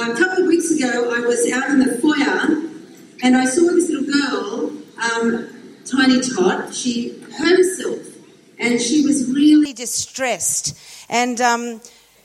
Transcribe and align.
Uh, 0.00 0.12
a 0.12 0.16
couple 0.16 0.44
of 0.44 0.48
weeks 0.48 0.70
ago, 0.70 1.12
I 1.14 1.20
was 1.20 1.52
out 1.52 1.68
in 1.68 1.78
the 1.78 1.98
foyer 1.98 2.70
and 3.22 3.36
I 3.36 3.44
saw 3.44 3.62
this 3.62 3.90
little 3.90 4.10
girl, 4.10 4.70
um, 4.96 5.48
Tiny 5.84 6.20
Tot. 6.22 6.74
She 6.74 7.18
hurt 7.36 7.58
herself 7.58 8.06
and 8.58 8.80
she 8.80 9.04
was 9.04 9.30
really 9.30 9.74
distressed. 9.74 10.78
And, 11.10 11.38
um, 11.42 11.82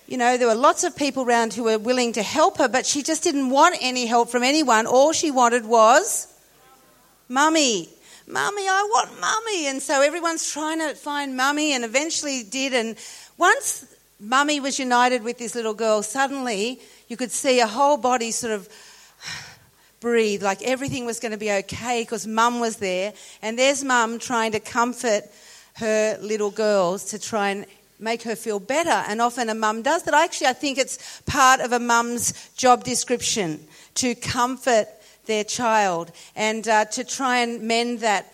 you 0.08 0.18
know, 0.18 0.38
there 0.38 0.48
were 0.48 0.56
lots 0.56 0.86
of 0.86 0.96
people 0.96 1.24
around 1.24 1.54
who 1.54 1.64
were 1.64 1.78
willing 1.78 2.14
to 2.14 2.24
help 2.24 2.60
her, 2.60 2.70
but 2.70 2.86
she 2.86 3.04
just 3.04 3.24
didn't 3.24 3.50
want 3.50 3.76
any 3.82 4.06
help 4.06 4.30
from 4.30 4.44
anyone. 4.44 4.86
All 4.88 5.12
she 5.12 5.30
wanted 5.30 5.66
was 5.66 6.34
mummy. 7.28 7.90
Mummy, 8.26 8.68
I 8.70 8.88
want 8.90 9.20
mummy. 9.20 9.68
And 9.68 9.82
so 9.82 10.02
everyone's 10.02 10.50
trying 10.50 10.80
to 10.80 10.96
find 10.96 11.36
mummy 11.36 11.74
and 11.74 11.84
eventually 11.84 12.44
did. 12.44 12.74
And 12.74 12.96
once 13.38 13.86
mummy 14.18 14.62
was 14.62 14.80
united 14.80 15.24
with 15.24 15.38
this 15.38 15.56
little 15.56 15.74
girl, 15.74 16.02
suddenly 16.04 16.80
you 17.08 17.18
could 17.18 17.32
see 17.32 17.60
a 17.60 17.68
whole 17.68 17.98
body 17.98 18.32
sort 18.32 18.54
of 18.54 18.70
breathe, 20.00 20.44
like 20.44 20.62
everything 20.64 21.06
was 21.06 21.20
going 21.20 21.32
to 21.32 21.38
be 21.38 21.52
okay 21.52 22.02
because 22.04 22.28
mum 22.28 22.60
was 22.60 22.78
there. 22.78 23.14
And 23.42 23.58
there's 23.58 23.84
mum 23.84 24.20
trying 24.20 24.52
to 24.54 24.60
comfort 24.60 25.24
her 25.76 26.18
little 26.22 26.52
girls 26.52 27.06
to 27.06 27.20
try 27.20 27.50
and 27.50 27.66
make 28.00 28.24
her 28.24 28.36
feel 28.36 28.60
better. 28.60 28.90
And 28.90 29.22
often 29.22 29.50
a 29.50 29.56
mum 29.56 29.82
does 29.82 30.04
that. 30.04 30.14
Actually, 30.14 30.48
I 30.48 30.54
think 30.54 30.78
it's 30.78 31.22
part 31.22 31.60
of 31.60 31.72
a 31.72 31.80
mum's 31.80 32.50
job 32.56 32.84
description 32.84 33.68
to 33.96 34.16
comfort 34.16 34.88
their 35.26 35.44
child 35.44 36.12
and 36.36 36.68
uh, 36.68 36.86
to 36.86 37.04
try 37.04 37.40
and 37.40 37.64
mend 37.64 38.00
that 38.00 38.34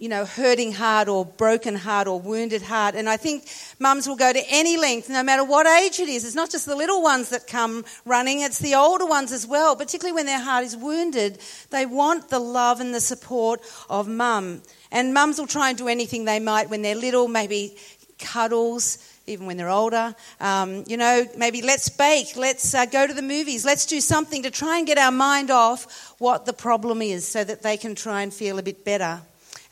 you 0.00 0.08
know, 0.08 0.24
hurting 0.24 0.72
heart 0.72 1.08
or 1.08 1.26
broken 1.26 1.76
heart 1.76 2.08
or 2.08 2.18
wounded 2.18 2.62
heart. 2.62 2.94
And 2.94 3.06
I 3.06 3.18
think 3.18 3.44
mums 3.78 4.08
will 4.08 4.16
go 4.16 4.32
to 4.32 4.42
any 4.48 4.78
length, 4.78 5.10
no 5.10 5.22
matter 5.22 5.44
what 5.44 5.66
age 5.66 6.00
it 6.00 6.08
is. 6.08 6.24
It's 6.24 6.34
not 6.34 6.50
just 6.50 6.64
the 6.64 6.74
little 6.74 7.02
ones 7.02 7.28
that 7.28 7.46
come 7.46 7.84
running, 8.06 8.40
it's 8.40 8.58
the 8.58 8.74
older 8.74 9.04
ones 9.04 9.30
as 9.30 9.46
well, 9.46 9.76
particularly 9.76 10.14
when 10.14 10.24
their 10.24 10.40
heart 10.40 10.64
is 10.64 10.74
wounded. 10.74 11.38
They 11.68 11.84
want 11.84 12.30
the 12.30 12.38
love 12.38 12.80
and 12.80 12.94
the 12.94 13.00
support 13.00 13.60
of 13.90 14.08
mum. 14.08 14.62
And 14.90 15.12
mums 15.12 15.38
will 15.38 15.46
try 15.46 15.68
and 15.68 15.76
do 15.76 15.86
anything 15.86 16.24
they 16.24 16.40
might 16.40 16.70
when 16.70 16.80
they're 16.80 16.94
little, 16.94 17.28
maybe 17.28 17.76
cuddles, 18.18 19.06
even 19.26 19.46
when 19.46 19.58
they're 19.58 19.68
older. 19.68 20.14
Um, 20.40 20.84
you 20.86 20.96
know, 20.96 21.26
maybe 21.36 21.60
let's 21.60 21.90
bake, 21.90 22.36
let's 22.36 22.74
uh, 22.74 22.86
go 22.86 23.06
to 23.06 23.12
the 23.12 23.22
movies, 23.22 23.66
let's 23.66 23.84
do 23.84 24.00
something 24.00 24.44
to 24.44 24.50
try 24.50 24.78
and 24.78 24.86
get 24.86 24.96
our 24.96 25.12
mind 25.12 25.50
off 25.50 26.14
what 26.18 26.46
the 26.46 26.54
problem 26.54 27.02
is 27.02 27.28
so 27.28 27.44
that 27.44 27.62
they 27.62 27.76
can 27.76 27.94
try 27.94 28.22
and 28.22 28.32
feel 28.32 28.58
a 28.58 28.62
bit 28.62 28.82
better. 28.82 29.20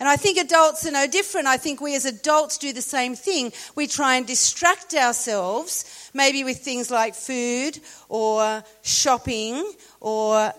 And 0.00 0.08
I 0.08 0.16
think 0.16 0.38
adults 0.38 0.86
are 0.86 0.92
no 0.92 1.06
different. 1.08 1.48
I 1.48 1.56
think 1.56 1.80
we 1.80 1.96
as 1.96 2.04
adults 2.04 2.58
do 2.58 2.72
the 2.72 2.82
same 2.82 3.16
thing. 3.16 3.52
We 3.74 3.88
try 3.88 4.14
and 4.14 4.27
distract 4.27 4.94
ourselves, 4.94 6.10
maybe 6.14 6.44
with 6.44 6.58
things 6.58 6.91
like 6.91 7.14
food 7.14 7.80
or 8.08 8.62
shopping 8.82 9.72
or 10.00 10.52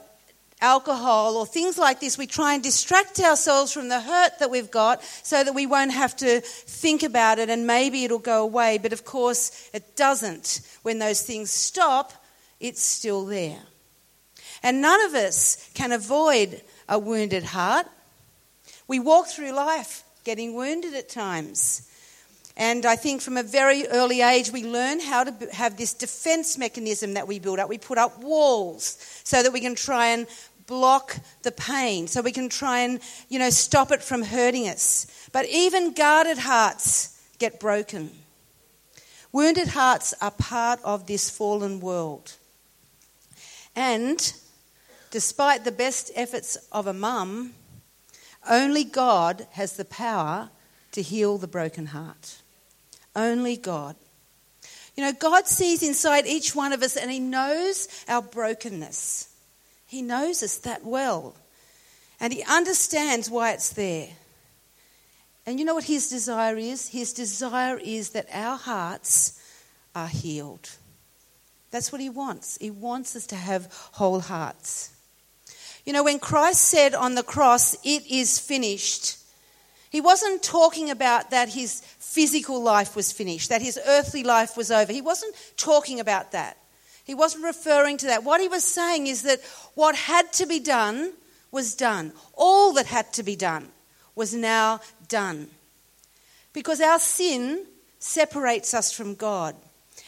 alcohol 0.61 1.37
or 1.37 1.45
things 1.45 1.77
like 1.77 2.01
this. 2.01 2.17
We 2.17 2.27
try 2.27 2.53
and 2.53 2.61
distract 2.61 3.19
ourselves 3.21 3.71
from 3.71 3.87
the 3.87 4.01
hurt 4.01 4.39
that 4.39 4.51
we've 4.51 4.69
got 4.69 5.03
so 5.23 5.41
that 5.41 5.55
we 5.55 5.65
won't 5.65 5.93
have 5.93 6.17
to 6.17 6.41
think 6.41 7.03
about 7.03 7.39
it 7.39 7.49
and 7.49 7.65
maybe 7.65 8.03
it'll 8.03 8.19
go 8.19 8.43
away. 8.43 8.77
But 8.77 8.93
of 8.93 9.05
course, 9.05 9.69
it 9.73 9.95
doesn't. 9.95 10.61
When 10.81 10.99
those 10.99 11.21
things 11.21 11.49
stop, 11.49 12.11
it's 12.59 12.81
still 12.81 13.25
there. 13.25 13.61
And 14.61 14.81
none 14.81 15.01
of 15.05 15.13
us 15.13 15.69
can 15.73 15.93
avoid 15.93 16.61
a 16.89 16.99
wounded 16.99 17.43
heart. 17.43 17.87
We 18.89 18.99
walk 18.99 19.27
through 19.27 19.51
life 19.51 20.03
getting 20.23 20.55
wounded 20.55 20.95
at 20.95 21.09
times. 21.09 21.87
And 22.57 22.87
I 22.87 22.95
think 22.95 23.21
from 23.21 23.37
a 23.37 23.43
very 23.43 23.87
early 23.87 24.21
age, 24.21 24.51
we 24.51 24.65
learn 24.65 24.99
how 24.99 25.23
to 25.23 25.33
have 25.53 25.77
this 25.77 25.93
defense 25.93 26.57
mechanism 26.57 27.13
that 27.13 27.27
we 27.27 27.37
build 27.37 27.59
up. 27.59 27.69
We 27.69 27.77
put 27.77 27.99
up 27.99 28.17
walls 28.17 28.97
so 29.23 29.43
that 29.43 29.53
we 29.53 29.61
can 29.61 29.75
try 29.75 30.07
and 30.07 30.25
block 30.65 31.15
the 31.43 31.51
pain, 31.51 32.07
so 32.07 32.21
we 32.21 32.31
can 32.31 32.49
try 32.49 32.79
and, 32.79 32.99
you 33.29 33.37
know, 33.37 33.51
stop 33.51 33.91
it 33.91 34.01
from 34.01 34.23
hurting 34.23 34.67
us. 34.67 35.29
But 35.31 35.45
even 35.45 35.94
guarded 35.94 36.39
hearts 36.39 37.16
get 37.38 37.59
broken. 37.59 38.09
Wounded 39.31 39.67
hearts 39.67 40.16
are 40.19 40.31
part 40.31 40.79
of 40.83 41.05
this 41.05 41.29
fallen 41.29 41.79
world. 41.79 42.33
And 43.75 44.33
despite 45.11 45.63
the 45.63 45.72
best 45.72 46.11
efforts 46.16 46.57
of 46.72 46.88
a 46.88 46.94
mum, 46.94 47.53
only 48.49 48.83
God 48.83 49.47
has 49.51 49.77
the 49.77 49.85
power 49.85 50.49
to 50.91 51.01
heal 51.01 51.37
the 51.37 51.47
broken 51.47 51.87
heart. 51.87 52.41
Only 53.15 53.55
God. 53.55 53.95
You 54.95 55.03
know, 55.05 55.13
God 55.13 55.47
sees 55.47 55.83
inside 55.83 56.25
each 56.25 56.55
one 56.55 56.73
of 56.73 56.83
us 56.83 56.97
and 56.97 57.09
He 57.09 57.19
knows 57.19 57.87
our 58.07 58.21
brokenness. 58.21 59.29
He 59.85 60.01
knows 60.01 60.43
us 60.43 60.57
that 60.57 60.83
well. 60.83 61.35
And 62.19 62.33
He 62.33 62.43
understands 62.43 63.29
why 63.29 63.53
it's 63.53 63.71
there. 63.71 64.09
And 65.45 65.57
you 65.57 65.66
know 65.66 65.75
what 65.75 65.85
His 65.85 66.09
desire 66.09 66.57
is? 66.57 66.89
His 66.89 67.13
desire 67.13 67.79
is 67.81 68.09
that 68.09 68.27
our 68.33 68.57
hearts 68.57 69.39
are 69.95 70.07
healed. 70.07 70.69
That's 71.71 71.91
what 71.91 72.01
He 72.01 72.09
wants. 72.09 72.57
He 72.59 72.71
wants 72.71 73.16
us 73.16 73.27
to 73.27 73.35
have 73.35 73.71
whole 73.93 74.19
hearts. 74.19 74.91
You 75.85 75.94
know, 75.94 76.03
when 76.03 76.19
Christ 76.19 76.62
said 76.62 76.94
on 76.94 77.16
the 77.16 77.23
cross, 77.23 77.75
It 77.84 78.06
is 78.07 78.40
finished, 78.40 79.17
he 79.90 80.01
wasn't 80.01 80.44
talking 80.44 80.91
about 80.91 81.31
that 81.31 81.50
his 81.50 81.81
physical 82.00 82.62
life 82.62 82.95
was 82.95 83.12
finished, 83.12 83.50
that 83.50 83.62
his 83.62 83.79
earthly 83.88 84.23
life 84.23 84.56
was 84.56 84.69
over. 84.69 84.91
He 84.91 85.01
wasn't 85.01 85.35
talking 85.57 86.00
about 86.00 86.31
that. 86.31 86.57
He 87.03 87.16
wasn't 87.16 87.44
referring 87.44 87.97
to 87.97 88.06
that. 88.07 88.23
What 88.23 88.40
he 88.40 88.47
was 88.47 88.63
saying 88.63 89.07
is 89.07 89.23
that 89.23 89.41
what 89.73 89.95
had 89.95 90.31
to 90.34 90.45
be 90.45 90.59
done 90.59 91.13
was 91.51 91.73
done. 91.73 92.13
All 92.35 92.73
that 92.73 92.85
had 92.85 93.11
to 93.13 93.23
be 93.23 93.35
done 93.35 93.69
was 94.16 94.34
now 94.34 94.79
done. 95.07 95.47
Because 96.53 96.81
our 96.81 97.00
sin 97.00 97.66
separates 97.97 98.75
us 98.75 98.91
from 98.91 99.16
God. 99.16 99.56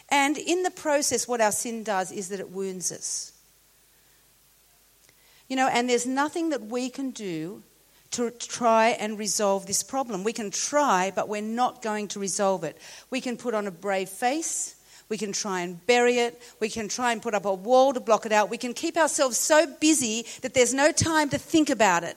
And 0.10 0.38
in 0.38 0.62
the 0.62 0.72
process, 0.72 1.28
what 1.28 1.42
our 1.42 1.52
sin 1.52 1.84
does 1.84 2.12
is 2.12 2.30
that 2.30 2.40
it 2.40 2.52
wounds 2.52 2.92
us. 2.92 3.31
You 5.52 5.58
know, 5.58 5.68
and 5.68 5.90
there's 5.90 6.06
nothing 6.06 6.52
that 6.52 6.68
we 6.68 6.90
can 6.90 7.12
do 7.12 7.62
to 8.12 8.32
try 8.32 8.92
and 8.92 9.20
resolve 9.20 9.66
this 9.66 9.84
problem. 9.84 10.24
We 10.24 10.32
can 10.32 10.50
try, 10.50 11.12
but 11.14 11.28
we're 11.28 11.42
not 11.42 11.82
going 11.82 12.08
to 12.08 12.22
resolve 12.22 12.64
it. 12.64 12.78
We 13.10 13.20
can 13.20 13.36
put 13.36 13.54
on 13.54 13.68
a 13.68 13.72
brave 13.72 14.08
face. 14.08 14.78
We 15.10 15.18
can 15.18 15.34
try 15.34 15.60
and 15.60 15.86
bury 15.86 16.20
it. 16.20 16.42
We 16.62 16.70
can 16.70 16.88
try 16.88 17.12
and 17.12 17.22
put 17.22 17.34
up 17.34 17.44
a 17.44 17.54
wall 17.54 17.92
to 17.92 18.00
block 18.00 18.26
it 18.26 18.32
out. 18.32 18.50
We 18.50 18.58
can 18.58 18.74
keep 18.74 18.96
ourselves 18.96 19.36
so 19.36 19.68
busy 19.82 20.26
that 20.42 20.54
there's 20.54 20.74
no 20.74 20.94
time 20.94 21.28
to 21.32 21.38
think 21.38 21.70
about 21.70 22.06
it. 22.06 22.16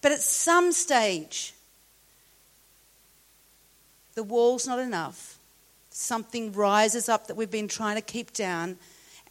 But 0.00 0.12
at 0.12 0.20
some 0.20 0.70
stage, 0.70 1.54
the 4.14 4.22
wall's 4.22 4.68
not 4.68 4.78
enough. 4.78 5.36
Something 5.90 6.52
rises 6.52 7.08
up 7.08 7.26
that 7.26 7.36
we've 7.36 7.50
been 7.50 7.66
trying 7.66 7.96
to 7.96 8.02
keep 8.02 8.32
down. 8.32 8.76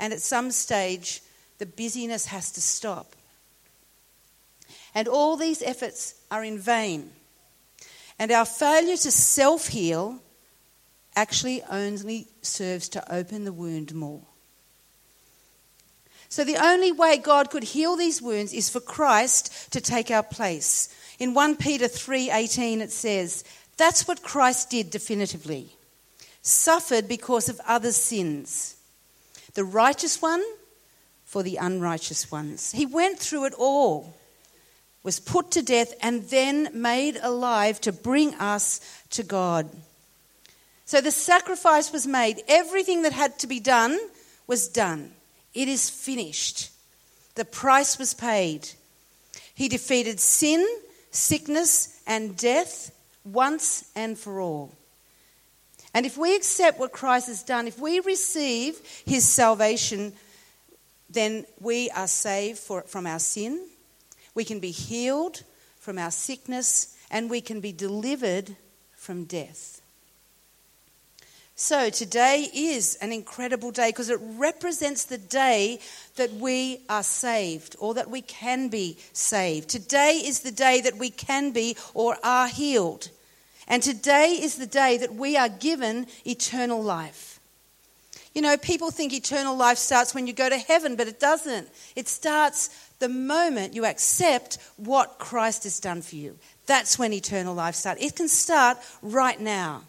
And 0.02 0.12
at 0.12 0.19
some 0.19 0.52
stage, 0.52 1.22
the 1.59 1.66
busyness 1.66 2.25
has 2.25 2.52
to 2.52 2.62
stop. 2.62 3.16
And 4.94 5.07
all 5.07 5.38
these 5.38 5.62
efforts 5.62 6.16
are 6.29 6.44
in 6.44 6.59
vain. 6.59 7.12
And 8.19 8.31
our 8.31 8.46
failure 8.46 8.97
to 8.97 9.12
self 9.12 9.68
heal 9.68 10.19
actually 11.16 11.63
only 11.63 12.28
serves 12.41 12.90
to 12.90 13.13
open 13.13 13.46
the 13.46 13.53
wound 13.53 13.94
more. 13.94 14.22
So 16.30 16.44
the 16.44 16.57
only 16.57 16.91
way 16.91 17.18
God 17.18 17.50
could 17.50 17.63
heal 17.63 17.97
these 17.97 18.22
wounds 18.22 18.53
is 18.53 18.69
for 18.69 18.80
Christ 18.80 19.72
to 19.74 19.81
take 19.81 20.09
our 20.09 20.24
place. 20.24 20.88
In 21.19 21.34
1 21.34 21.57
Peter 21.57 21.88
3:18 21.88 22.80
it 22.80 22.91
says, 22.91 23.44
that's 23.81 24.07
what 24.07 24.22
Christ 24.22 24.69
did 24.69 24.91
definitively. 24.91 25.75
Suffered 26.44 27.07
because 27.07 27.50
of 27.50 27.59
others' 27.66 27.96
sins. 27.96 28.75
The 29.56 29.63
righteous 29.63 30.22
one 30.22 30.44
for 31.25 31.42
the 31.42 31.57
unrighteous 31.57 32.31
ones. 32.31 32.71
He 32.71 32.86
went 32.86 33.18
through 33.18 33.45
it 33.45 33.54
all 33.57 34.15
was 35.03 35.19
put 35.19 35.51
to 35.51 35.62
death, 35.62 35.94
and 36.01 36.24
then 36.30 36.69
made 36.74 37.18
alive 37.21 37.81
to 37.81 37.92
bring 37.92 38.36
us 38.36 38.80
to 39.09 39.24
God. 39.24 39.69
So 40.86 41.01
the 41.01 41.12
sacrifice 41.12 41.92
was 41.92 42.06
made. 42.06 42.44
Everything 42.48 43.03
that 43.03 43.13
had 43.13 43.39
to 43.39 43.48
be 43.48 43.59
done 43.59 43.98
was 44.45 44.68
done. 44.68 45.12
It 45.53 45.68
is 45.68 45.89
finished. 45.89 46.69
The 47.36 47.45
price 47.45 47.98
was 47.98 48.13
paid. 48.13 48.69
He 49.56 49.69
defeated 49.69 50.19
sin, 50.19 50.65
sickness, 51.12 52.01
and 52.06 52.38
death 52.38 52.92
once 53.24 53.89
and 53.95 54.18
for 54.18 54.39
all. 54.39 54.75
And 55.94 56.06
if 56.06 56.18
we 56.18 56.36
accept 56.36 56.80
what 56.80 56.92
Christ 56.92 57.27
has 57.27 57.44
done, 57.44 57.68
if 57.68 57.80
we 57.80 58.00
receive 58.01 58.80
his 59.06 59.27
salvation, 59.27 60.13
then 61.09 61.45
we 61.59 61.89
are 61.89 62.07
saved 62.07 62.59
for, 62.59 62.83
from 62.83 63.07
our 63.07 63.19
sin 63.19 63.65
we 64.33 64.45
can 64.45 64.60
be 64.60 64.72
healed 64.72 65.44
from 65.80 65.98
our 65.98 66.12
sickness 66.12 66.95
and 67.10 67.30
we 67.30 67.42
can 67.42 67.60
be 67.60 67.72
delivered 67.72 68.56
from 68.95 69.25
death. 69.25 69.81
So 71.56 71.92
today 71.92 72.50
is 72.54 72.95
an 73.01 73.12
incredible 73.12 73.69
day 73.72 73.89
because 73.89 74.10
it 74.10 74.19
represents 74.22 75.06
the 75.06 75.19
day 75.19 75.80
that 76.16 76.33
we 76.33 76.80
are 76.89 77.04
saved 77.04 77.75
or 77.78 77.94
that 77.94 78.10
we 78.10 78.22
can 78.22 78.69
be 78.69 78.98
saved. 79.13 79.69
Today 79.69 80.22
is 80.25 80.39
the 80.39 80.51
day 80.51 80.81
that 80.81 80.98
we 80.98 81.12
can 81.12 81.51
be 81.51 81.77
or 81.94 82.18
are 82.24 82.48
healed. 82.48 83.10
And 83.68 83.84
today 83.84 84.39
is 84.42 84.56
the 84.56 84.66
day 84.66 84.98
that 84.98 85.13
we 85.13 85.38
are 85.38 85.50
given 85.50 86.07
eternal 86.25 86.81
life. 86.81 87.39
You 88.34 88.42
know, 88.42 88.57
people 88.57 88.92
think 88.92 89.13
eternal 89.13 89.56
life 89.56 89.77
starts 89.77 90.16
when 90.16 90.25
you 90.25 90.34
go 90.34 90.50
to 90.50 90.57
heaven, 90.57 90.95
but 90.95 91.07
it 91.07 91.19
doesn't. 91.19 91.69
It 91.95 92.07
starts 92.07 92.69
the 93.01 93.09
moment 93.09 93.75
you 93.75 93.86
accept 93.86 94.57
what 94.77 95.19
Christ 95.19 95.65
has 95.65 95.80
done 95.81 96.01
for 96.01 96.15
you. 96.15 96.38
That's 96.65 96.98
when 96.98 97.12
eternal 97.12 97.53
life 97.53 97.75
starts. 97.75 98.01
It 98.01 98.15
can 98.15 98.30
start 98.30 98.77
right 99.01 99.39
now. 99.39 99.83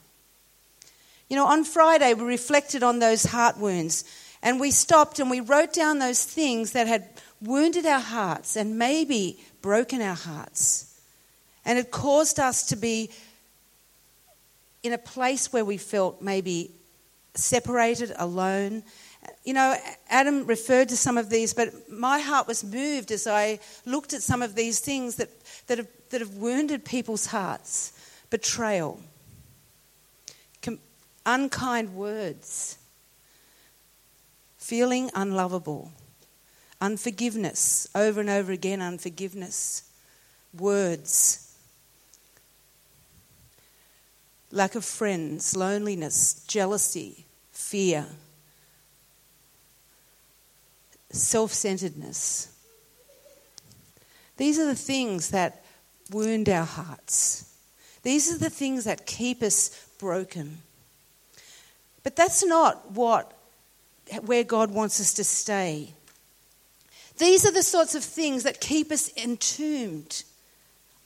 You 1.29 1.37
know, 1.37 1.47
on 1.47 1.65
Friday, 1.65 2.13
we 2.15 2.25
reflected 2.25 2.83
on 2.83 2.99
those 2.99 3.25
heart 3.25 3.57
wounds 3.57 4.05
and 4.43 4.59
we 4.59 4.71
stopped 4.71 5.21
and 5.21 5.31
we 5.31 5.41
wrote 5.41 5.73
down 5.73 5.99
those 5.99 6.25
things 6.25 6.73
that 6.73 6.89
had 6.89 7.09
wounded 7.41 7.87
our 7.87 8.01
hearts 8.01 8.57
and 8.57 8.79
maybe 8.79 9.39
broken 9.63 10.03
our 10.03 10.17
hearts. 10.17 10.99
And 11.65 11.79
it 11.79 11.91
caused 11.91 12.41
us 12.41 12.67
to 12.67 12.77
be 12.77 13.11
in 14.83 14.93
a 14.93 14.99
place 14.99 15.53
where 15.53 15.65
we 15.65 15.77
felt 15.77 16.21
maybe 16.21 16.73
separated, 17.35 18.13
alone. 18.17 18.83
You 19.45 19.55
know, 19.55 19.77
Adam 20.09 20.47
referred 20.47 20.89
to 20.89 20.97
some 20.97 21.17
of 21.17 21.31
these, 21.31 21.55
but 21.55 21.91
my 21.91 22.19
heart 22.19 22.47
was 22.47 22.65
moved 22.65 23.11
as 23.11 23.27
I 23.27 23.61
looked 23.85 24.13
at 24.13 24.23
some 24.23 24.43
of 24.43 24.55
these 24.55 24.81
things 24.81 25.17
that, 25.17 25.31
that, 25.67 25.79
have, 25.79 25.89
that 26.11 26.21
have 26.21 26.35
wounded 26.35 26.85
people's 26.85 27.27
hearts. 27.27 27.93
Betrayal, 28.31 29.01
unkind 31.25 31.95
words, 31.95 32.79
feeling 34.59 35.11
unlovable, 35.15 35.93
unforgiveness, 36.81 37.89
over 37.95 38.21
and 38.21 38.31
over 38.31 38.53
again, 38.53 38.83
unforgiveness, 38.83 39.91
words, 40.59 41.55
lack 44.51 44.75
of 44.75 44.85
friends, 44.85 45.57
loneliness, 45.57 46.45
jealousy, 46.47 47.25
fear, 47.53 48.07
self 51.13 51.53
centeredness. 51.53 52.49
These 54.37 54.59
are 54.59 54.67
the 54.67 54.75
things 54.75 55.31
that 55.31 55.65
wound 56.11 56.49
our 56.49 56.65
hearts. 56.65 57.55
These 58.03 58.35
are 58.35 58.39
the 58.39 58.51
things 58.51 58.85
that 58.85 59.07
keep 59.07 59.43
us 59.43 59.71
broken. 59.99 60.59
But 62.03 62.17
that's 62.17 62.45
not 62.45 62.91
what 62.93 63.33
where 64.23 64.45
God 64.45 64.73
wants 64.73 65.01
us 65.01 65.15
to 65.15 65.25
stay. 65.25 65.95
These 67.19 67.47
are 67.47 67.53
the 67.53 67.63
sorts 67.63 67.95
of 67.95 68.03
things 68.03 68.43
that 68.43 68.61
keep 68.61 68.91
us 68.91 69.17
entombed, 69.17 70.25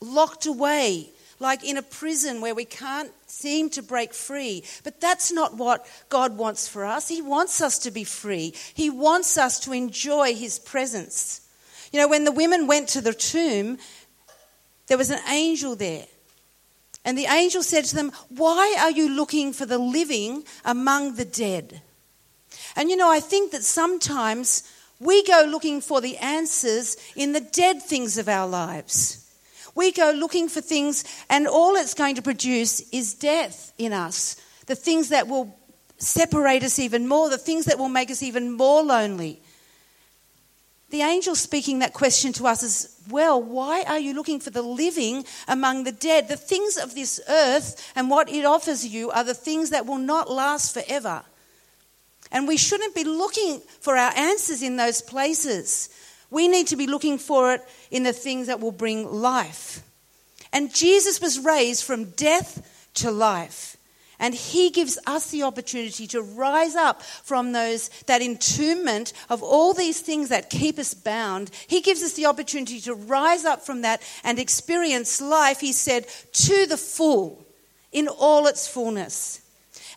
locked 0.00 0.46
away, 0.46 1.10
like 1.38 1.64
in 1.64 1.76
a 1.76 1.82
prison 1.82 2.40
where 2.40 2.54
we 2.54 2.64
can't 2.64 3.10
seem 3.26 3.70
to 3.70 3.82
break 3.82 4.14
free. 4.14 4.64
But 4.84 5.00
that's 5.00 5.32
not 5.32 5.56
what 5.56 5.86
God 6.08 6.36
wants 6.36 6.68
for 6.68 6.84
us. 6.84 7.08
He 7.08 7.22
wants 7.22 7.60
us 7.60 7.78
to 7.80 7.90
be 7.90 8.04
free, 8.04 8.54
He 8.74 8.90
wants 8.90 9.36
us 9.38 9.60
to 9.60 9.72
enjoy 9.72 10.34
His 10.34 10.58
presence. 10.58 11.42
You 11.92 12.00
know, 12.00 12.08
when 12.08 12.24
the 12.24 12.32
women 12.32 12.66
went 12.66 12.88
to 12.90 13.00
the 13.00 13.14
tomb, 13.14 13.78
there 14.88 14.98
was 14.98 15.10
an 15.10 15.20
angel 15.28 15.76
there. 15.76 16.06
And 17.04 17.16
the 17.16 17.26
angel 17.26 17.62
said 17.62 17.84
to 17.86 17.94
them, 17.94 18.12
Why 18.28 18.76
are 18.80 18.90
you 18.90 19.08
looking 19.08 19.52
for 19.52 19.64
the 19.64 19.78
living 19.78 20.44
among 20.64 21.14
the 21.14 21.24
dead? 21.24 21.80
And 22.74 22.90
you 22.90 22.96
know, 22.96 23.10
I 23.10 23.20
think 23.20 23.52
that 23.52 23.62
sometimes 23.62 24.70
we 24.98 25.22
go 25.24 25.46
looking 25.48 25.80
for 25.80 26.00
the 26.00 26.16
answers 26.18 26.96
in 27.14 27.32
the 27.32 27.40
dead 27.40 27.82
things 27.82 28.18
of 28.18 28.28
our 28.28 28.48
lives. 28.48 29.25
We 29.76 29.92
go 29.92 30.10
looking 30.10 30.48
for 30.48 30.60
things, 30.60 31.04
and 31.30 31.46
all 31.46 31.76
it's 31.76 31.94
going 31.94 32.16
to 32.16 32.22
produce 32.22 32.80
is 32.90 33.14
death 33.14 33.72
in 33.78 33.92
us. 33.92 34.36
The 34.66 34.74
things 34.74 35.10
that 35.10 35.28
will 35.28 35.56
separate 35.98 36.64
us 36.64 36.78
even 36.78 37.06
more, 37.06 37.30
the 37.30 37.38
things 37.38 37.66
that 37.66 37.78
will 37.78 37.88
make 37.88 38.10
us 38.10 38.22
even 38.22 38.52
more 38.52 38.82
lonely. 38.82 39.40
The 40.90 41.02
angel 41.02 41.34
speaking 41.34 41.80
that 41.80 41.92
question 41.92 42.32
to 42.34 42.46
us 42.46 42.62
is, 42.62 43.00
well 43.10 43.42
why 43.42 43.82
are 43.88 43.98
you 43.98 44.14
looking 44.14 44.40
for 44.40 44.50
the 44.50 44.62
living 44.62 45.24
among 45.48 45.84
the 45.84 45.92
dead? 45.92 46.28
The 46.28 46.36
things 46.36 46.76
of 46.76 46.94
this 46.94 47.20
earth 47.28 47.92
and 47.96 48.08
what 48.08 48.30
it 48.30 48.44
offers 48.44 48.86
you 48.86 49.10
are 49.10 49.24
the 49.24 49.34
things 49.34 49.70
that 49.70 49.84
will 49.84 49.98
not 49.98 50.30
last 50.30 50.74
forever. 50.74 51.22
And 52.30 52.46
we 52.46 52.56
shouldn't 52.56 52.94
be 52.94 53.04
looking 53.04 53.60
for 53.80 53.96
our 53.96 54.12
answers 54.16 54.62
in 54.62 54.76
those 54.76 55.02
places. 55.02 55.88
We 56.30 56.48
need 56.48 56.68
to 56.68 56.76
be 56.76 56.86
looking 56.86 57.18
for 57.18 57.54
it 57.54 57.62
in 57.90 58.02
the 58.02 58.12
things 58.12 58.46
that 58.48 58.60
will 58.60 58.72
bring 58.72 59.10
life. 59.10 59.82
And 60.52 60.74
Jesus 60.74 61.20
was 61.20 61.38
raised 61.38 61.84
from 61.84 62.10
death 62.10 62.90
to 62.94 63.10
life. 63.10 63.76
And 64.18 64.34
he 64.34 64.70
gives 64.70 64.98
us 65.06 65.30
the 65.30 65.42
opportunity 65.42 66.06
to 66.08 66.22
rise 66.22 66.74
up 66.74 67.02
from 67.02 67.52
those, 67.52 67.90
that 68.06 68.22
entombment 68.22 69.12
of 69.28 69.42
all 69.42 69.74
these 69.74 70.00
things 70.00 70.30
that 70.30 70.48
keep 70.48 70.78
us 70.78 70.94
bound. 70.94 71.50
He 71.66 71.82
gives 71.82 72.02
us 72.02 72.14
the 72.14 72.24
opportunity 72.24 72.80
to 72.80 72.94
rise 72.94 73.44
up 73.44 73.60
from 73.66 73.82
that 73.82 74.00
and 74.24 74.38
experience 74.38 75.20
life, 75.20 75.60
he 75.60 75.72
said, 75.72 76.06
to 76.32 76.64
the 76.66 76.78
full, 76.78 77.44
in 77.92 78.08
all 78.08 78.46
its 78.46 78.66
fullness. 78.66 79.42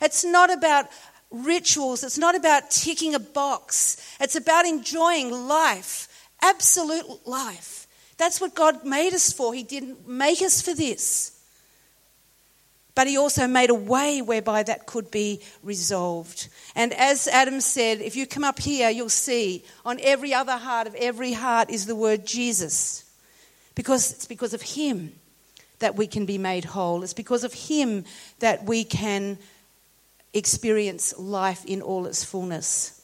It's 0.02 0.26
not 0.26 0.52
about 0.52 0.90
rituals, 1.32 2.04
it's 2.04 2.18
not 2.18 2.36
about 2.36 2.72
ticking 2.72 3.16
a 3.16 3.20
box, 3.20 3.96
it's 4.20 4.36
about 4.36 4.66
enjoying 4.66 5.32
life, 5.48 6.09
absolute 6.42 7.28
life. 7.28 7.88
That's 8.18 8.42
what 8.42 8.54
God 8.54 8.86
made 8.86 9.14
us 9.14 9.32
for. 9.32 9.54
He 9.54 9.64
didn't 9.64 10.08
make 10.08 10.42
us 10.42 10.62
for 10.62 10.74
this. 10.74 11.36
But 12.96 13.08
he 13.08 13.18
also 13.18 13.48
made 13.48 13.70
a 13.70 13.76
way 13.76 14.22
whereby 14.22 14.64
that 14.64 14.86
could 14.86 15.10
be 15.10 15.42
resolved. 15.64 16.50
And 16.76 16.94
as 16.94 17.30
Adam 17.30 17.62
said, 17.62 18.02
if 18.02 18.18
you 18.18 18.28
come 18.28 18.44
up 18.44 18.60
here, 18.60 18.90
you'll 18.90 19.08
see 19.08 19.64
on 19.86 20.00
every 20.02 20.34
other 20.34 20.58
heart 20.58 20.86
of 20.86 20.96
every 20.96 21.32
heart 21.32 21.70
is 21.70 21.86
the 21.86 21.96
word 21.96 22.26
Jesus. 22.26 23.06
Because 23.74 24.12
it's 24.12 24.26
because 24.26 24.54
of 24.54 24.62
him 24.62 25.14
that 25.80 25.96
we 25.96 26.08
can 26.08 26.26
be 26.26 26.38
made 26.38 26.66
whole. 26.66 27.04
It's 27.04 27.14
because 27.14 27.46
of 27.46 27.54
him 27.54 28.04
that 28.40 28.66
we 28.66 28.84
can 28.84 29.38
experience 30.34 31.18
life 31.18 31.64
in 31.64 31.82
all 31.82 32.06
its 32.06 32.26
fullness. 32.26 32.99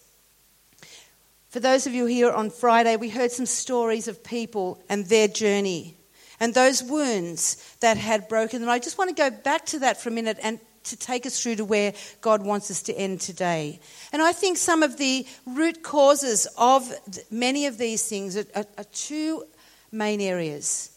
For 1.56 1.62
those 1.62 1.88
of 1.88 1.94
you 1.94 2.06
here 2.06 2.34
on 2.34 2.50
Friday, 2.50 2.98
we 2.98 3.07
heard 3.07 3.31
some 3.31 3.45
stories 3.45 4.09
of 4.09 4.26
people 4.26 4.83
and 4.90 5.06
their 5.06 5.30
journey 5.30 5.95
and 6.38 6.54
those 6.54 6.83
wounds 6.83 7.78
that 7.80 7.95
had 7.95 8.28
broken 8.28 8.59
them. 8.59 8.69
I 8.69 8.78
just 8.78 8.97
want 8.97 9.07
to 9.07 9.16
go 9.16 9.30
back 9.30 9.66
to 9.68 9.80
that 9.80 9.95
for 9.95 10.09
a 10.09 10.12
minute 10.12 10.38
and 10.44 10.59
to 10.83 10.97
take 10.97 11.26
us 11.26 11.42
through 11.42 11.56
to 11.56 11.64
where 11.64 11.94
God 12.19 12.44
wants 12.44 12.69
us 12.71 12.81
to 12.81 12.94
end 12.94 13.21
today. 13.21 13.80
And 14.12 14.21
I 14.21 14.33
think 14.33 14.57
some 14.57 14.83
of 14.83 14.97
the 14.97 15.26
root 15.45 15.81
causes 15.81 16.45
of 16.57 16.92
many 17.31 17.68
of 17.68 17.78
these 17.78 18.06
things 18.06 18.35
are, 18.35 18.44
are, 18.54 18.66
are 18.78 18.83
two 18.92 19.45
main 19.94 20.19
areas, 20.19 20.92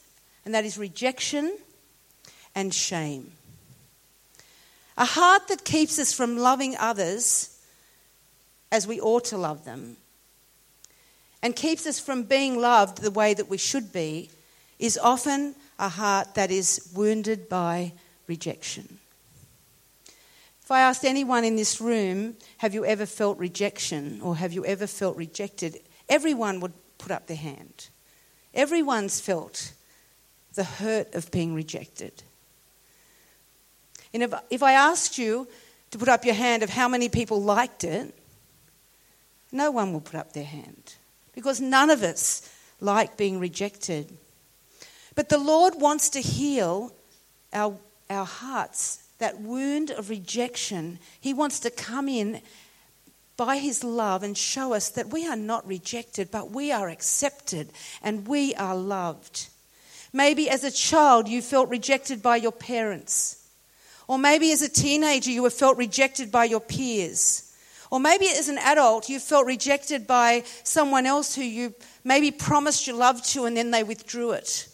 and 0.44 0.56
that 0.56 0.64
is 0.64 0.76
rejection 0.76 1.56
and 2.56 2.74
shame. 2.74 3.30
A 4.96 5.04
heart 5.04 5.46
that 5.50 5.64
keeps 5.64 6.00
us 6.00 6.12
from 6.12 6.36
loving 6.36 6.76
others 6.76 7.56
as 8.72 8.88
we 8.88 9.00
ought 9.00 9.26
to 9.26 9.38
love 9.38 9.64
them 9.64 9.98
and 11.42 11.54
keeps 11.54 11.86
us 11.86 12.00
from 12.00 12.24
being 12.24 12.58
loved 12.58 12.98
the 12.98 13.10
way 13.10 13.34
that 13.34 13.48
we 13.48 13.58
should 13.58 13.92
be 13.92 14.30
is 14.78 14.98
often 14.98 15.54
a 15.78 15.88
heart 15.88 16.34
that 16.34 16.50
is 16.50 16.90
wounded 16.94 17.48
by 17.48 17.92
rejection. 18.26 18.98
If 20.62 20.70
I 20.70 20.80
asked 20.80 21.04
anyone 21.04 21.44
in 21.44 21.56
this 21.56 21.80
room, 21.80 22.36
have 22.58 22.74
you 22.74 22.84
ever 22.84 23.06
felt 23.06 23.38
rejection 23.38 24.20
or 24.20 24.36
have 24.36 24.52
you 24.52 24.64
ever 24.66 24.86
felt 24.86 25.16
rejected? 25.16 25.80
Everyone 26.08 26.60
would 26.60 26.74
put 26.98 27.10
up 27.10 27.26
their 27.26 27.36
hand. 27.36 27.88
Everyone's 28.52 29.20
felt 29.20 29.72
the 30.54 30.64
hurt 30.64 31.14
of 31.14 31.30
being 31.30 31.54
rejected. 31.54 32.22
And 34.12 34.22
if, 34.22 34.34
if 34.50 34.62
I 34.62 34.72
asked 34.72 35.16
you 35.16 35.46
to 35.90 35.98
put 35.98 36.08
up 36.08 36.24
your 36.24 36.34
hand 36.34 36.62
of 36.62 36.70
how 36.70 36.88
many 36.88 37.08
people 37.08 37.42
liked 37.42 37.84
it, 37.84 38.14
no 39.52 39.70
one 39.70 39.92
will 39.92 40.00
put 40.00 40.16
up 40.16 40.32
their 40.32 40.44
hand 40.44 40.94
because 41.38 41.60
none 41.60 41.88
of 41.88 42.02
us 42.02 42.42
like 42.80 43.16
being 43.16 43.38
rejected. 43.38 44.12
But 45.14 45.28
the 45.28 45.38
Lord 45.38 45.74
wants 45.76 46.08
to 46.08 46.20
heal 46.20 46.92
our, 47.52 47.78
our 48.10 48.26
hearts, 48.26 49.04
that 49.18 49.40
wound 49.40 49.92
of 49.92 50.10
rejection. 50.10 50.98
He 51.20 51.32
wants 51.32 51.60
to 51.60 51.70
come 51.70 52.08
in 52.08 52.40
by 53.36 53.58
His 53.58 53.84
love 53.84 54.24
and 54.24 54.36
show 54.36 54.72
us 54.72 54.88
that 54.90 55.10
we 55.10 55.28
are 55.28 55.36
not 55.36 55.64
rejected, 55.64 56.32
but 56.32 56.50
we 56.50 56.72
are 56.72 56.88
accepted 56.88 57.68
and 58.02 58.26
we 58.26 58.52
are 58.56 58.74
loved. 58.74 59.46
Maybe 60.12 60.50
as 60.50 60.64
a 60.64 60.72
child 60.72 61.28
you 61.28 61.40
felt 61.40 61.68
rejected 61.68 62.20
by 62.20 62.34
your 62.34 62.50
parents, 62.50 63.48
Or 64.08 64.18
maybe 64.18 64.50
as 64.50 64.62
a 64.62 64.68
teenager, 64.68 65.30
you 65.30 65.44
have 65.44 65.54
felt 65.54 65.76
rejected 65.76 66.32
by 66.32 66.46
your 66.46 66.58
peers. 66.58 67.47
Or 67.90 68.00
maybe 68.00 68.26
as 68.28 68.48
an 68.48 68.58
adult, 68.58 69.08
you 69.08 69.18
felt 69.18 69.46
rejected 69.46 70.06
by 70.06 70.44
someone 70.62 71.06
else 71.06 71.34
who 71.34 71.42
you 71.42 71.74
maybe 72.04 72.30
promised 72.30 72.86
your 72.86 72.96
love 72.96 73.22
to 73.28 73.46
and 73.46 73.56
then 73.56 73.70
they 73.70 73.82
withdrew 73.82 74.32
it. 74.32 74.68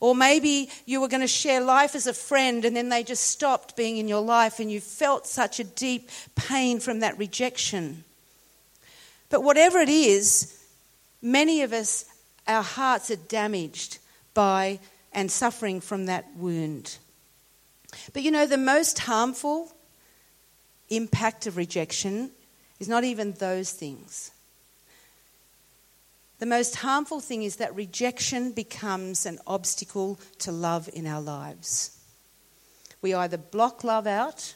Or 0.00 0.14
maybe 0.14 0.70
you 0.86 1.00
were 1.00 1.08
going 1.08 1.22
to 1.22 1.28
share 1.28 1.60
life 1.60 1.94
as 1.94 2.06
a 2.06 2.14
friend 2.14 2.64
and 2.64 2.76
then 2.76 2.88
they 2.88 3.02
just 3.02 3.24
stopped 3.24 3.76
being 3.76 3.96
in 3.96 4.08
your 4.08 4.22
life 4.22 4.60
and 4.60 4.70
you 4.70 4.80
felt 4.80 5.26
such 5.26 5.58
a 5.58 5.64
deep 5.64 6.10
pain 6.36 6.78
from 6.78 7.00
that 7.00 7.18
rejection. 7.18 8.04
But 9.28 9.42
whatever 9.42 9.78
it 9.78 9.88
is, 9.88 10.56
many 11.20 11.62
of 11.62 11.72
us, 11.72 12.04
our 12.46 12.62
hearts 12.62 13.10
are 13.10 13.16
damaged 13.16 13.98
by 14.34 14.78
and 15.12 15.30
suffering 15.30 15.80
from 15.80 16.06
that 16.06 16.26
wound. 16.36 16.98
But 18.12 18.22
you 18.22 18.30
know, 18.30 18.46
the 18.46 18.56
most 18.56 19.00
harmful 19.00 19.72
impact 20.90 21.46
of 21.46 21.56
rejection 21.56 22.30
is 22.78 22.88
not 22.88 23.04
even 23.04 23.32
those 23.32 23.72
things. 23.72 24.30
The 26.38 26.46
most 26.46 26.76
harmful 26.76 27.20
thing 27.20 27.42
is 27.42 27.56
that 27.56 27.74
rejection 27.74 28.52
becomes 28.52 29.26
an 29.26 29.38
obstacle 29.46 30.20
to 30.38 30.52
love 30.52 30.88
in 30.92 31.06
our 31.06 31.20
lives. 31.20 31.98
We 33.02 33.14
either 33.14 33.36
block 33.36 33.82
love 33.82 34.06
out 34.06 34.54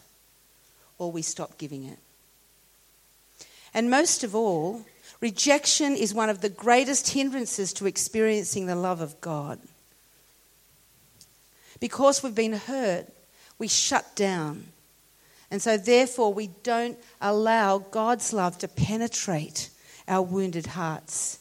or 0.99 1.11
we 1.11 1.23
stop 1.23 1.59
giving 1.59 1.85
it. 1.85 1.99
And 3.75 3.91
most 3.91 4.23
of 4.23 4.35
all, 4.35 4.85
rejection 5.21 5.97
is 5.97 6.15
one 6.15 6.29
of 6.29 6.41
the 6.41 6.49
greatest 6.49 7.11
hindrances 7.11 7.73
to 7.75 7.87
experiencing 7.87 8.67
the 8.67 8.77
love 8.77 9.01
of 9.01 9.21
God. 9.21 9.59
Because 11.81 12.23
we've 12.23 12.35
been 12.35 12.53
hurt, 12.53 13.07
we 13.59 13.67
shut 13.67 14.15
down. 14.15 14.67
And 15.53 15.61
so, 15.61 15.77
therefore, 15.77 16.33
we 16.33 16.47
don't 16.63 16.99
allow 17.21 17.77
God's 17.77 18.33
love 18.33 18.57
to 18.59 18.69
penetrate 18.69 19.69
our 20.09 20.23
wounded 20.23 20.65
hearts. 20.69 21.41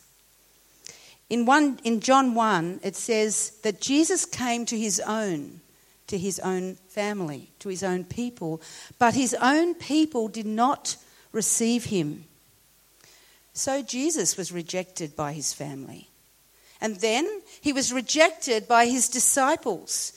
In, 1.30 1.46
one, 1.46 1.80
in 1.86 2.02
John 2.02 2.36
1, 2.36 2.82
it 2.84 2.98
says 2.98 3.52
that 3.64 3.80
Jesus 3.80 4.26
came 4.26 4.66
to 4.66 4.78
his 4.78 5.00
own, 5.00 5.62
to 6.08 6.18
his 6.18 6.40
own 6.40 6.76
family, 6.90 7.52
to 7.60 7.70
his 7.70 7.84
own 7.84 8.04
people, 8.04 8.62
but 9.00 9.14
his 9.14 9.34
own 9.36 9.76
people 9.76 10.28
did 10.28 10.46
not 10.46 10.98
receive 11.32 11.86
him. 11.86 12.26
So 13.54 13.82
Jesus 13.82 14.36
was 14.36 14.52
rejected 14.52 15.16
by 15.16 15.32
his 15.32 15.54
family. 15.54 16.10
And 16.82 16.98
then 16.98 17.42
he 17.62 17.72
was 17.72 17.94
rejected 17.94 18.68
by 18.68 18.88
his 18.88 19.08
disciples. 19.08 20.12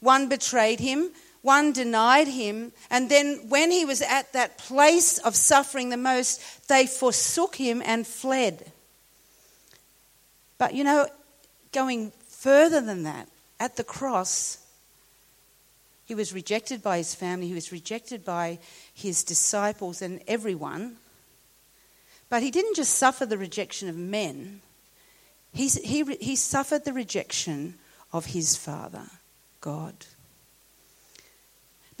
One 0.00 0.28
betrayed 0.28 0.80
him, 0.80 1.12
one 1.42 1.72
denied 1.72 2.28
him, 2.28 2.72
and 2.90 3.08
then 3.08 3.48
when 3.48 3.70
he 3.70 3.84
was 3.84 4.02
at 4.02 4.32
that 4.32 4.58
place 4.58 5.18
of 5.18 5.34
suffering 5.34 5.88
the 5.88 5.96
most, 5.96 6.68
they 6.68 6.86
forsook 6.86 7.56
him 7.56 7.82
and 7.84 8.06
fled. 8.06 8.70
But 10.58 10.74
you 10.74 10.84
know, 10.84 11.08
going 11.72 12.12
further 12.28 12.80
than 12.80 13.04
that, 13.04 13.28
at 13.58 13.76
the 13.76 13.84
cross, 13.84 14.58
he 16.04 16.14
was 16.14 16.34
rejected 16.34 16.82
by 16.82 16.98
his 16.98 17.14
family, 17.14 17.48
he 17.48 17.54
was 17.54 17.72
rejected 17.72 18.24
by 18.24 18.58
his 18.92 19.24
disciples 19.24 20.02
and 20.02 20.20
everyone. 20.26 20.96
But 22.28 22.42
he 22.42 22.50
didn't 22.50 22.76
just 22.76 22.94
suffer 22.94 23.26
the 23.26 23.38
rejection 23.38 23.88
of 23.88 23.96
men, 23.96 24.60
he, 25.52 25.68
he, 25.68 26.04
he 26.20 26.36
suffered 26.36 26.84
the 26.84 26.92
rejection 26.92 27.74
of 28.12 28.26
his 28.26 28.56
Father, 28.56 29.06
God. 29.60 29.94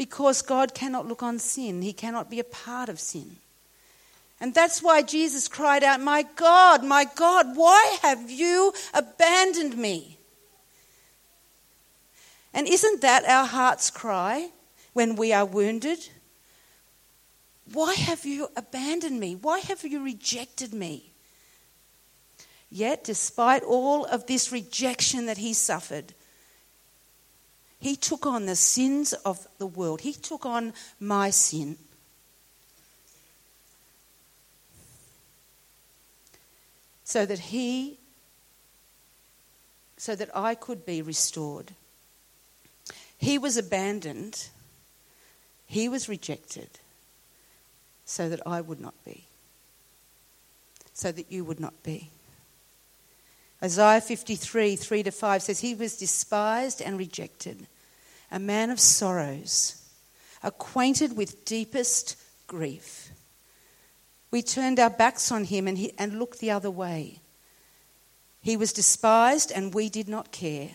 Because 0.00 0.40
God 0.40 0.72
cannot 0.72 1.06
look 1.06 1.22
on 1.22 1.38
sin, 1.38 1.82
he 1.82 1.92
cannot 1.92 2.30
be 2.30 2.40
a 2.40 2.44
part 2.44 2.88
of 2.88 2.98
sin. 2.98 3.36
And 4.40 4.54
that's 4.54 4.82
why 4.82 5.02
Jesus 5.02 5.46
cried 5.46 5.84
out, 5.84 6.00
My 6.00 6.22
God, 6.36 6.82
my 6.82 7.04
God, 7.04 7.54
why 7.54 7.98
have 8.00 8.30
you 8.30 8.72
abandoned 8.94 9.76
me? 9.76 10.16
And 12.54 12.66
isn't 12.66 13.02
that 13.02 13.26
our 13.26 13.44
heart's 13.44 13.90
cry 13.90 14.48
when 14.94 15.16
we 15.16 15.34
are 15.34 15.44
wounded? 15.44 16.08
Why 17.70 17.92
have 17.92 18.24
you 18.24 18.48
abandoned 18.56 19.20
me? 19.20 19.36
Why 19.36 19.58
have 19.58 19.84
you 19.84 20.02
rejected 20.02 20.72
me? 20.72 21.12
Yet, 22.70 23.04
despite 23.04 23.62
all 23.62 24.06
of 24.06 24.24
this 24.24 24.50
rejection 24.50 25.26
that 25.26 25.36
he 25.36 25.52
suffered, 25.52 26.14
he 27.80 27.96
took 27.96 28.26
on 28.26 28.46
the 28.46 28.56
sins 28.56 29.12
of 29.24 29.48
the 29.58 29.66
world. 29.66 30.02
He 30.02 30.12
took 30.12 30.46
on 30.46 30.72
my 31.00 31.30
sin. 31.30 31.76
so 37.10 37.26
that 37.26 37.40
he 37.40 37.98
so 39.96 40.14
that 40.14 40.30
I 40.34 40.54
could 40.54 40.86
be 40.86 41.02
restored. 41.02 41.72
He 43.18 43.36
was 43.36 43.56
abandoned, 43.56 44.48
he 45.66 45.88
was 45.88 46.08
rejected, 46.08 46.70
so 48.06 48.28
that 48.28 48.40
I 48.46 48.60
would 48.60 48.80
not 48.80 48.94
be, 49.04 49.24
so 50.94 51.10
that 51.10 51.32
you 51.32 51.44
would 51.44 51.58
not 51.58 51.82
be. 51.82 52.10
Isaiah 53.62 54.00
53 54.00 54.76
3 54.76 55.02
to 55.02 55.10
5 55.10 55.42
says, 55.42 55.60
He 55.60 55.74
was 55.74 55.96
despised 55.96 56.80
and 56.80 56.98
rejected, 56.98 57.66
a 58.30 58.38
man 58.38 58.70
of 58.70 58.80
sorrows, 58.80 59.82
acquainted 60.42 61.16
with 61.16 61.44
deepest 61.44 62.16
grief. 62.46 63.10
We 64.30 64.42
turned 64.42 64.78
our 64.78 64.90
backs 64.90 65.30
on 65.32 65.44
him 65.44 65.66
and, 65.66 65.76
he, 65.76 65.92
and 65.98 66.18
looked 66.18 66.38
the 66.38 66.52
other 66.52 66.70
way. 66.70 67.20
He 68.42 68.56
was 68.56 68.72
despised 68.72 69.52
and 69.52 69.74
we 69.74 69.88
did 69.88 70.08
not 70.08 70.32
care. 70.32 70.70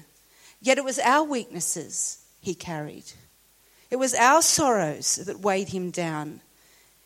Yet 0.62 0.78
it 0.78 0.84
was 0.84 1.00
our 1.00 1.24
weaknesses 1.24 2.24
he 2.42 2.54
carried. 2.54 3.06
It 3.90 3.98
was 3.98 4.14
our 4.14 4.42
sorrows 4.42 5.16
that 5.16 5.40
weighed 5.40 5.70
him 5.70 5.92
down. 5.92 6.42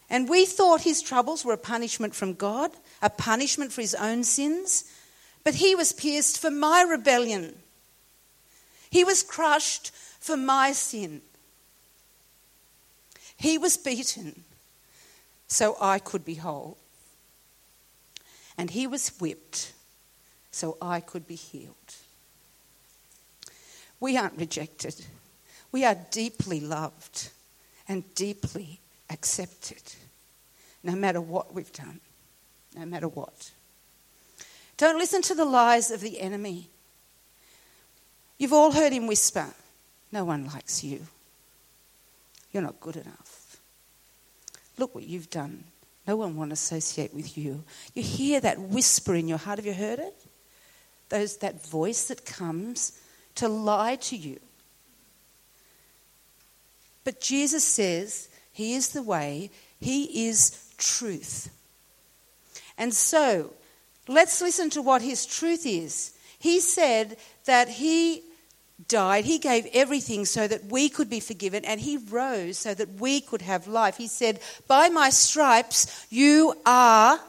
And 0.10 0.28
we 0.28 0.46
thought 0.46 0.82
his 0.82 1.02
troubles 1.02 1.46
were 1.46 1.54
a 1.54 1.58
punishment 1.58 2.16
from 2.16 2.34
God, 2.34 2.72
a 3.02 3.10
punishment 3.10 3.72
for 3.72 3.82
his 3.82 3.96
own 3.96 4.24
sins. 4.24 4.86
But 5.50 5.56
he 5.56 5.74
was 5.74 5.94
pierced 5.94 6.38
for 6.38 6.52
my 6.52 6.84
rebellion, 6.84 7.56
he 8.92 9.04
was 9.04 9.24
crushed 9.24 9.92
for 10.20 10.38
my 10.38 10.74
sin. 10.74 11.22
He 13.36 13.58
was 13.58 13.76
beaten 13.76 14.44
so 15.48 15.76
I 15.82 15.98
could 15.98 16.24
be 16.24 16.36
whole. 16.36 16.78
And 18.60 18.70
he 18.70 18.86
was 18.86 19.20
whipped 19.20 19.74
so 20.52 20.78
I 20.80 21.00
could 21.00 21.26
be 21.26 21.34
healed. 21.34 21.96
We 24.00 24.18
aren't 24.18 24.38
rejected, 24.38 25.04
we 25.72 25.84
are 25.84 25.98
deeply 26.12 26.60
loved 26.60 27.32
and 27.88 28.04
deeply 28.14 28.82
accepted, 29.10 29.82
no 30.84 30.94
matter 30.94 31.20
what 31.20 31.56
we've 31.56 31.74
done, 31.74 32.02
no 32.76 32.86
matter 32.86 33.08
what. 33.08 33.50
Don't 34.80 34.98
listen 34.98 35.22
to 35.24 35.36
the 35.36 35.44
lies 35.44 35.92
of 35.92 36.00
the 36.00 36.22
enemy. 36.22 36.70
You've 38.38 38.54
all 38.54 38.72
heard 38.72 38.94
him 38.94 39.08
whisper, 39.08 39.46
No 40.10 40.24
one 40.24 40.46
likes 40.46 40.84
you. 40.86 41.02
You're 42.54 42.64
not 42.64 42.80
good 42.80 42.96
enough. 42.96 43.58
Look 44.78 44.96
what 44.96 45.04
you've 45.04 45.30
done. 45.30 45.66
No 46.08 46.16
one 46.16 46.48
to 46.48 46.54
associate 46.54 47.14
with 47.14 47.38
you. 47.38 47.66
You 47.94 48.02
hear 48.02 48.40
that 48.40 48.58
whisper 48.58 49.14
in 49.16 49.28
your 49.28 49.38
heart. 49.38 49.60
Have 49.60 49.66
you 49.66 49.74
heard 49.74 50.00
it? 50.00 50.16
Those, 51.10 51.38
that 51.38 51.68
voice 51.68 52.06
that 52.06 52.26
comes 52.26 53.00
to 53.36 53.50
lie 53.50 53.98
to 53.98 54.16
you. 54.16 54.40
But 57.04 57.20
Jesus 57.20 57.66
says 57.66 58.30
He 58.54 58.76
is 58.76 58.90
the 58.90 59.04
way, 59.04 59.52
He 59.82 60.30
is 60.30 60.72
truth. 60.78 61.50
And 62.78 62.94
so, 62.94 63.52
let's 64.10 64.42
listen 64.42 64.70
to 64.72 64.82
what 64.82 65.02
His 65.02 65.26
truth 65.26 65.66
is. 65.66 66.12
He 66.38 66.60
said 66.60 67.18
that 67.46 67.70
He 67.70 68.24
died, 68.88 69.26
he 69.26 69.38
gave 69.40 69.68
everything 69.74 70.26
so 70.26 70.48
that 70.48 70.66
we 70.66 70.90
could 70.90 71.10
be 71.10 71.20
forgiven, 71.20 71.66
and 71.66 71.82
he 71.82 71.98
rose 71.98 72.58
so 72.58 72.74
that 72.74 73.00
we 73.00 73.22
could 73.22 73.42
have 73.42 73.68
life. 73.68 73.98
He 73.98 74.08
said, 74.08 74.40
By 74.68 74.90
my 74.90 75.10
stripes 75.10 76.08
you 76.10 76.56
are, 76.66 77.20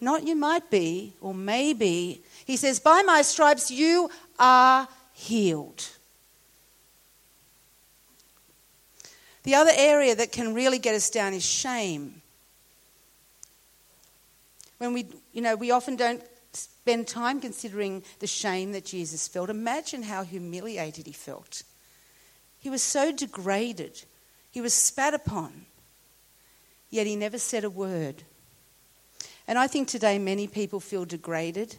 not 0.00 0.26
you 0.26 0.36
might 0.36 0.70
be 0.70 1.14
or 1.20 1.34
maybe. 1.34 2.22
He 2.44 2.56
says, 2.56 2.80
By 2.80 3.02
my 3.02 3.22
stripes 3.22 3.70
you 3.70 4.10
are 4.38 4.88
healed. 5.12 5.88
The 9.44 9.56
other 9.56 9.72
area 9.74 10.14
that 10.14 10.30
can 10.30 10.54
really 10.54 10.78
get 10.78 10.94
us 10.94 11.10
down 11.10 11.34
is 11.34 11.44
shame. 11.44 12.21
When 14.82 14.94
we, 14.94 15.06
you 15.32 15.42
know, 15.42 15.54
we 15.54 15.70
often 15.70 15.94
don't 15.94 16.20
spend 16.52 17.06
time 17.06 17.40
considering 17.40 18.02
the 18.18 18.26
shame 18.26 18.72
that 18.72 18.84
Jesus 18.84 19.28
felt. 19.28 19.48
Imagine 19.48 20.02
how 20.02 20.24
humiliated 20.24 21.06
he 21.06 21.12
felt. 21.12 21.62
He 22.58 22.68
was 22.68 22.82
so 22.82 23.12
degraded. 23.12 24.02
He 24.50 24.60
was 24.60 24.74
spat 24.74 25.14
upon, 25.14 25.66
yet 26.90 27.06
he 27.06 27.14
never 27.14 27.38
said 27.38 27.62
a 27.62 27.70
word. 27.70 28.24
And 29.46 29.56
I 29.56 29.68
think 29.68 29.86
today 29.86 30.18
many 30.18 30.48
people 30.48 30.80
feel 30.80 31.04
degraded 31.04 31.76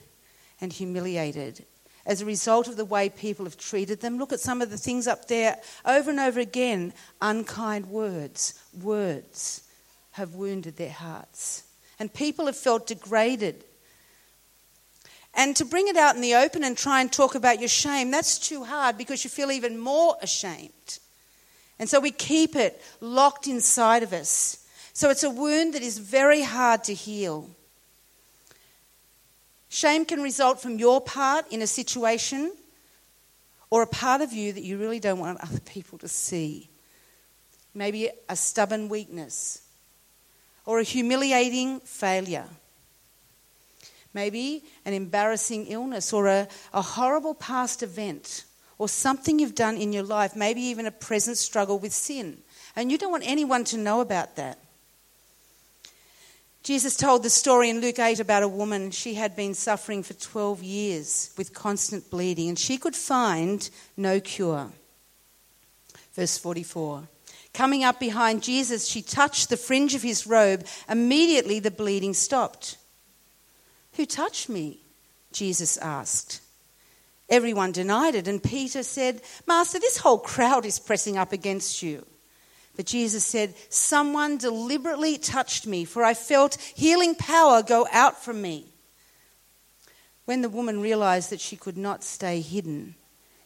and 0.62 0.72
humiliated 0.72 1.66
as 2.06 2.22
a 2.22 2.26
result 2.26 2.70
of 2.70 2.78
the 2.78 2.86
way 2.86 3.10
people 3.10 3.44
have 3.44 3.58
treated 3.58 4.00
them. 4.00 4.18
Look 4.18 4.32
at 4.32 4.40
some 4.40 4.62
of 4.62 4.70
the 4.70 4.78
things 4.78 5.08
up 5.08 5.28
there 5.28 5.58
over 5.84 6.10
and 6.10 6.22
over 6.22 6.40
again 6.40 6.94
unkind 7.22 7.88
words, 7.88 8.58
words 8.82 9.62
have 10.12 10.36
wounded 10.36 10.78
their 10.78 10.94
hearts. 10.94 11.66
And 12.00 12.14
people 12.14 12.48
have 12.48 12.58
felt 12.58 12.88
degraded. 12.88 13.64
And 15.34 15.56
to 15.56 15.66
bring 15.66 15.88
it 15.88 15.98
out 15.98 16.16
in 16.16 16.22
the 16.22 16.36
open 16.36 16.64
and 16.64 16.78
try 16.78 17.02
and 17.02 17.12
talk 17.12 17.36
about 17.36 17.60
your 17.60 17.70
shame, 17.70 18.12
that's 18.12 18.38
too 18.38 18.64
hard 18.64 18.98
because 18.98 19.24
you 19.24 19.30
feel 19.30 19.52
even 19.52 19.80
more 19.80 20.16
ashamed. 20.22 21.00
And 21.80 21.90
so 21.90 22.00
we 22.00 22.12
keep 22.12 22.56
it 22.56 22.82
locked 23.02 23.48
inside 23.48 24.04
of 24.04 24.14
us. 24.14 24.66
So 24.94 25.10
it's 25.10 25.24
a 25.24 25.30
wound 25.30 25.74
that 25.74 25.82
is 25.82 25.98
very 25.98 26.44
hard 26.44 26.84
to 26.86 26.94
heal. 26.94 27.50
Shame 29.70 30.06
can 30.06 30.22
result 30.22 30.62
from 30.62 30.78
your 30.78 31.02
part 31.02 31.52
in 31.52 31.64
a 31.64 31.68
situation 31.68 32.54
or 33.72 33.82
a 33.82 33.88
part 33.88 34.22
of 34.22 34.32
you 34.32 34.54
that 34.54 34.62
you 34.62 34.78
really 34.78 35.00
don't 35.00 35.18
want 35.18 35.42
other 35.42 35.60
people 35.62 35.98
to 35.98 36.08
see. 36.08 36.70
Maybe 37.74 38.12
a 38.30 38.36
stubborn 38.36 38.88
weakness 38.88 39.64
or 40.66 40.80
a 40.80 40.84
humiliating 40.84 41.80
failure. 41.82 42.48
Maybe 44.14 44.64
an 44.86 44.94
embarrassing 44.94 45.68
illness 45.68 46.14
or 46.14 46.28
a, 46.28 46.48
a 46.74 46.82
horrible 46.82 47.34
past 47.34 47.82
event 47.82 48.46
or 48.78 48.88
something 48.88 49.40
you've 49.40 49.56
done 49.56 49.78
in 49.78 49.94
your 49.94 50.04
life, 50.04 50.36
maybe 50.36 50.62
even 50.62 50.86
a 50.86 50.92
present 50.92 51.38
struggle 51.38 51.80
with 51.80 51.94
sin. 51.94 52.38
And 52.76 52.92
you 52.92 52.98
don't 52.98 53.12
want 53.12 53.24
anyone 53.26 53.64
to 53.66 53.78
know 53.78 54.02
about 54.02 54.36
that. 54.36 54.60
Jesus 56.64 56.96
told 56.96 57.24
the 57.24 57.30
story 57.30 57.70
in 57.70 57.82
Luke 57.82 58.00
8 58.00 58.22
about 58.22 58.42
a 58.42 58.48
woman. 58.48 58.90
She 58.92 59.16
had 59.16 59.36
been 59.36 59.54
suffering 59.54 60.02
for 60.02 60.14
12 60.14 60.64
years 60.64 61.34
with 61.38 61.54
constant 61.54 62.10
bleeding, 62.10 62.48
and 62.48 62.58
she 62.58 62.78
could 62.78 62.96
find 62.96 63.70
no 63.98 64.22
cure. 64.22 64.70
Verse 66.14 66.38
44. 66.38 67.08
Coming 67.54 67.84
up 67.84 68.00
behind 68.00 68.42
Jesus, 68.42 68.88
she 68.88 69.04
touched 69.04 69.50
the 69.50 69.58
fringe 69.58 69.94
of 69.94 70.02
his 70.02 70.26
robe. 70.26 70.66
Immediately 70.90 71.60
the 71.60 71.72
bleeding 71.72 72.16
stopped. 72.16 72.78
Who 73.94 74.06
touched 74.06 74.50
me? 74.50 74.80
Jesus 75.32 75.78
asked. 75.78 76.42
Everyone 77.30 77.72
denied 77.72 78.16
it, 78.16 78.28
and 78.28 78.44
Peter 78.44 78.84
said, 78.84 79.22
Master, 79.48 79.80
this 79.80 79.98
whole 79.98 80.18
crowd 80.18 80.66
is 80.66 80.80
pressing 80.80 81.18
up 81.18 81.32
against 81.32 81.84
you. 81.84 82.06
But 82.76 82.88
Jesus 82.88 83.24
said, 83.24 83.54
Someone 83.70 84.38
deliberately 84.38 85.20
touched 85.20 85.68
me, 85.68 85.86
for 85.86 86.04
I 86.04 86.16
felt 86.16 86.56
healing 86.76 87.14
power 87.14 87.62
go 87.62 87.88
out 87.92 88.24
from 88.24 88.42
me. 88.42 88.66
When 90.26 90.42
the 90.42 90.50
woman 90.50 90.82
realized 90.82 91.30
that 91.30 91.42
she 91.42 91.56
could 91.56 91.78
not 91.78 92.04
stay 92.04 92.42
hidden, 92.42 92.96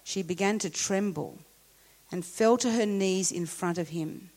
she 0.03 0.23
began 0.23 0.59
to 0.59 0.69
tremble 0.69 1.39
and 2.11 2.25
fell 2.25 2.57
to 2.57 2.71
her 2.71 2.85
knees 2.85 3.31
in 3.31 3.45
front 3.45 3.77
of 3.77 3.89
him. 3.89 4.29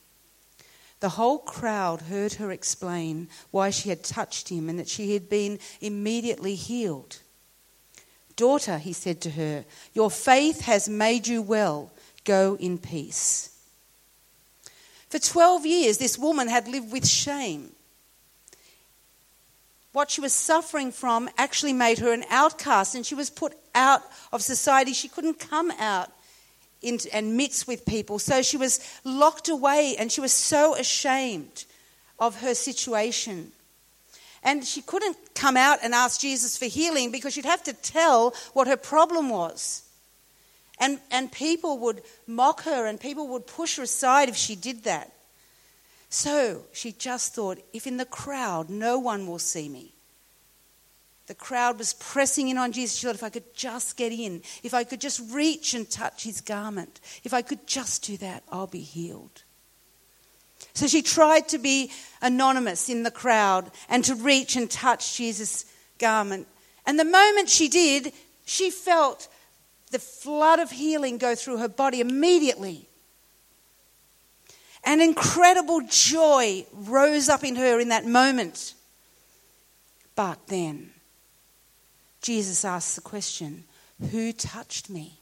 The 1.00 1.10
whole 1.10 1.38
crowd 1.38 2.02
heard 2.02 2.34
her 2.34 2.52
explain 2.52 3.28
why 3.50 3.70
she 3.70 3.88
had 3.88 4.04
touched 4.04 4.50
him 4.50 4.68
and 4.68 4.78
that 4.78 4.88
she 4.88 5.14
had 5.14 5.30
been 5.30 5.58
immediately 5.80 6.54
healed. 6.54 7.18
Daughter, 8.36 8.78
he 8.78 8.92
said 8.92 9.20
to 9.22 9.30
her, 9.30 9.64
your 9.94 10.10
faith 10.10 10.62
has 10.62 10.88
made 10.88 11.26
you 11.26 11.42
well. 11.42 11.90
Go 12.24 12.56
in 12.60 12.78
peace. 12.78 13.50
For 15.08 15.18
12 15.18 15.66
years, 15.66 15.98
this 15.98 16.18
woman 16.18 16.48
had 16.48 16.68
lived 16.68 16.92
with 16.92 17.06
shame. 17.06 17.72
What 19.92 20.10
she 20.10 20.20
was 20.20 20.32
suffering 20.32 20.92
from 20.92 21.28
actually 21.36 21.72
made 21.72 21.98
her 21.98 22.12
an 22.12 22.24
outcast, 22.30 22.94
and 22.94 23.04
she 23.04 23.14
was 23.14 23.28
put 23.28 23.54
out 23.74 24.02
of 24.32 24.42
society. 24.42 24.92
She 24.92 25.09
couldn't 25.09 25.40
come 25.40 25.72
out 25.72 26.11
and 26.83 27.37
mix 27.37 27.66
with 27.66 27.85
people. 27.87 28.19
So 28.19 28.43
she 28.43 28.57
was 28.57 28.81
locked 29.05 29.49
away, 29.49 29.97
and 29.99 30.11
she 30.11 30.21
was 30.21 30.33
so 30.33 30.75
ashamed 30.75 31.64
of 32.19 32.40
her 32.40 32.55
situation. 32.55 33.53
And 34.43 34.64
she 34.64 34.81
couldn't 34.83 35.16
come 35.35 35.57
out 35.57 35.79
and 35.83 35.95
ask 35.95 36.21
Jesus 36.21 36.57
for 36.57 36.64
healing 36.66 37.11
because 37.11 37.35
she'd 37.35 37.45
have 37.45 37.62
to 37.64 37.73
tell 37.73 38.35
what 38.53 38.69
her 38.69 38.77
problem 38.77 39.29
was. 39.29 39.83
And, 40.79 40.99
and 41.11 41.31
people 41.31 41.79
would 41.79 42.03
mock 42.27 42.62
her 42.62 42.87
and 42.87 42.99
people 42.99 43.29
would 43.29 43.47
push 43.47 43.77
her 43.77 43.83
aside 43.83 44.31
if 44.31 44.37
she 44.37 44.57
did 44.57 44.85
that. 44.85 45.12
So 46.09 46.62
she 46.73 46.93
just 46.93 47.35
thought, 47.35 47.59
if 47.75 47.87
in 47.87 47.99
the 47.99 48.07
crowd 48.07 48.71
no 48.71 48.99
one 48.99 49.27
will 49.27 49.38
see 49.38 49.69
me, 49.69 49.93
the 51.31 51.35
crowd 51.37 51.79
was 51.79 51.93
pressing 51.93 52.49
in 52.49 52.59
on 52.59 52.73
Jesus. 52.73 52.99
She 52.99 53.07
thought, 53.07 53.14
if 53.14 53.23
I 53.23 53.29
could 53.29 53.55
just 53.55 53.97
get 53.97 54.11
in, 54.11 54.43
if 54.64 54.75
I 54.75 54.83
could 54.83 55.01
just 55.01 55.23
reach 55.31 55.75
and 55.75 55.88
touch 55.88 56.25
his 56.25 56.40
garment, 56.40 56.99
if 57.23 57.33
I 57.33 57.40
could 57.40 57.69
just 57.69 58.05
do 58.05 58.16
that, 58.16 58.43
I'll 58.51 58.66
be 58.66 58.81
healed. 58.81 59.45
So 60.75 60.88
she 60.88 61.03
tried 61.03 61.47
to 61.51 61.59
be 61.59 61.93
anonymous 62.21 62.88
in 62.88 63.05
the 63.05 63.12
crowd 63.12 63.71
and 63.88 64.05
to 64.07 64.16
reach 64.16 64.57
and 64.57 64.69
touch 64.69 65.16
Jesus' 65.16 65.66
garment. 66.01 66.49
And 66.85 66.99
the 66.99 67.05
moment 67.05 67.49
she 67.49 67.69
did, 67.69 68.12
she 68.45 68.73
felt 68.73 69.29
the 69.93 70.01
flood 70.01 70.59
of 70.59 70.73
healing 70.73 71.16
go 71.16 71.37
through 71.37 71.59
her 71.59 71.69
body 71.69 72.01
immediately. 72.01 72.88
An 74.83 75.01
incredible 75.01 75.83
joy 75.88 76.66
rose 76.73 77.29
up 77.29 77.45
in 77.45 77.55
her 77.55 77.79
in 77.79 77.90
that 77.90 78.05
moment. 78.05 78.75
But 80.16 80.49
then, 80.49 80.90
Jesus 82.20 82.64
asks 82.64 82.94
the 82.94 83.00
question 83.00 83.64
Who 84.11 84.33
touched 84.33 84.90
me? 84.90 85.20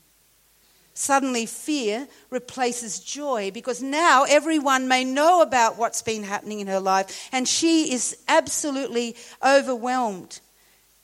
Suddenly, 0.95 1.47
fear 1.47 2.09
replaces 2.29 2.99
joy 2.99 3.53
because 3.53 3.81
now 3.81 4.25
everyone 4.25 4.89
may 4.89 5.05
know 5.05 5.43
about 5.43 5.79
what's 5.79 6.03
been 6.03 6.25
happening 6.25 6.59
in 6.59 6.67
her 6.67 6.81
life, 6.81 7.29
and 7.31 7.47
she 7.47 7.93
is 7.93 8.17
absolutely 8.27 9.15
overwhelmed. 9.47 10.41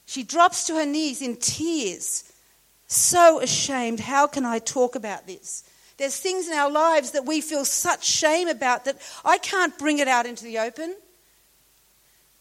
She 0.06 0.24
drops 0.24 0.66
to 0.66 0.74
her 0.74 0.84
knees 0.84 1.22
in 1.22 1.36
tears 1.36 2.24
so 2.88 3.40
ashamed. 3.40 4.00
How 4.00 4.26
can 4.26 4.44
I 4.44 4.58
talk 4.58 4.96
about 4.96 5.28
this? 5.28 5.62
There's 5.96 6.18
things 6.18 6.48
in 6.48 6.54
our 6.54 6.70
lives 6.70 7.12
that 7.12 7.24
we 7.24 7.40
feel 7.40 7.64
such 7.64 8.04
shame 8.04 8.48
about 8.48 8.86
that 8.86 9.00
I 9.24 9.38
can't 9.38 9.78
bring 9.78 10.00
it 10.00 10.08
out 10.08 10.26
into 10.26 10.42
the 10.42 10.58
open. 10.58 10.94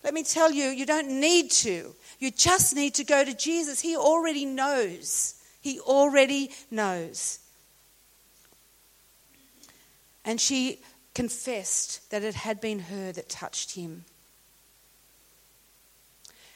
Let 0.04 0.14
me 0.14 0.24
tell 0.24 0.52
you, 0.52 0.66
you 0.66 0.86
don't 0.86 1.20
need 1.20 1.52
to. 1.52 1.94
You 2.24 2.32
just 2.32 2.74
need 2.74 2.94
to 2.94 3.04
go 3.04 3.26
to 3.26 3.34
Jesus. 3.34 3.82
He 3.82 3.98
already 3.98 4.46
knows. 4.46 5.36
He 5.60 5.82
already 5.82 6.52
knows. 6.72 7.40
And 10.24 10.40
she 10.40 10.80
confessed 11.14 12.10
that 12.12 12.24
it 12.24 12.34
had 12.34 12.62
been 12.62 12.80
her 12.80 13.12
that 13.12 13.28
touched 13.28 13.76
him. 13.76 14.06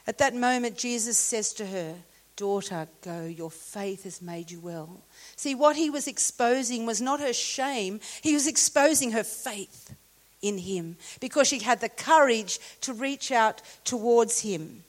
At 0.08 0.20
that 0.20 0.34
moment, 0.34 0.78
Jesus 0.78 1.18
says 1.18 1.52
to 1.56 1.66
her, 1.66 1.96
Daughter, 2.38 2.88
go, 3.02 3.26
your 3.26 3.52
faith 3.52 4.06
has 4.06 4.22
made 4.22 4.50
you 4.50 4.62
well. 4.62 5.02
See, 5.36 5.54
what 5.54 5.76
he 5.76 5.90
was 5.90 6.08
exposing 6.08 6.86
was 6.86 7.02
not 7.02 7.20
her 7.20 7.34
shame, 7.34 8.00
he 8.22 8.34
was 8.34 8.48
exposing 8.48 9.12
her 9.12 9.26
faith 9.26 9.94
in 10.42 10.60
him 10.60 10.96
because 11.20 11.50
she 11.50 11.60
had 11.60 11.82
the 11.82 11.90
courage 11.90 12.58
to 12.80 12.94
reach 12.94 13.34
out 13.34 13.62
towards 13.84 14.40
him. 14.40 14.86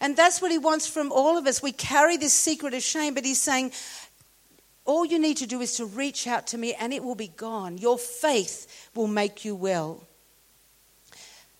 And 0.00 0.16
that's 0.16 0.42
what 0.42 0.50
he 0.50 0.58
wants 0.58 0.86
from 0.86 1.12
all 1.12 1.38
of 1.38 1.46
us. 1.46 1.62
We 1.62 1.72
carry 1.72 2.16
this 2.16 2.32
secret 2.32 2.74
of 2.74 2.82
shame, 2.82 3.14
but 3.14 3.24
he's 3.24 3.40
saying, 3.40 3.72
all 4.84 5.04
you 5.04 5.18
need 5.18 5.38
to 5.38 5.46
do 5.46 5.60
is 5.60 5.76
to 5.76 5.86
reach 5.86 6.26
out 6.26 6.46
to 6.48 6.58
me 6.58 6.74
and 6.74 6.92
it 6.92 7.02
will 7.02 7.14
be 7.14 7.28
gone. 7.28 7.78
Your 7.78 7.98
faith 7.98 8.90
will 8.94 9.06
make 9.06 9.44
you 9.44 9.54
well. 9.54 10.02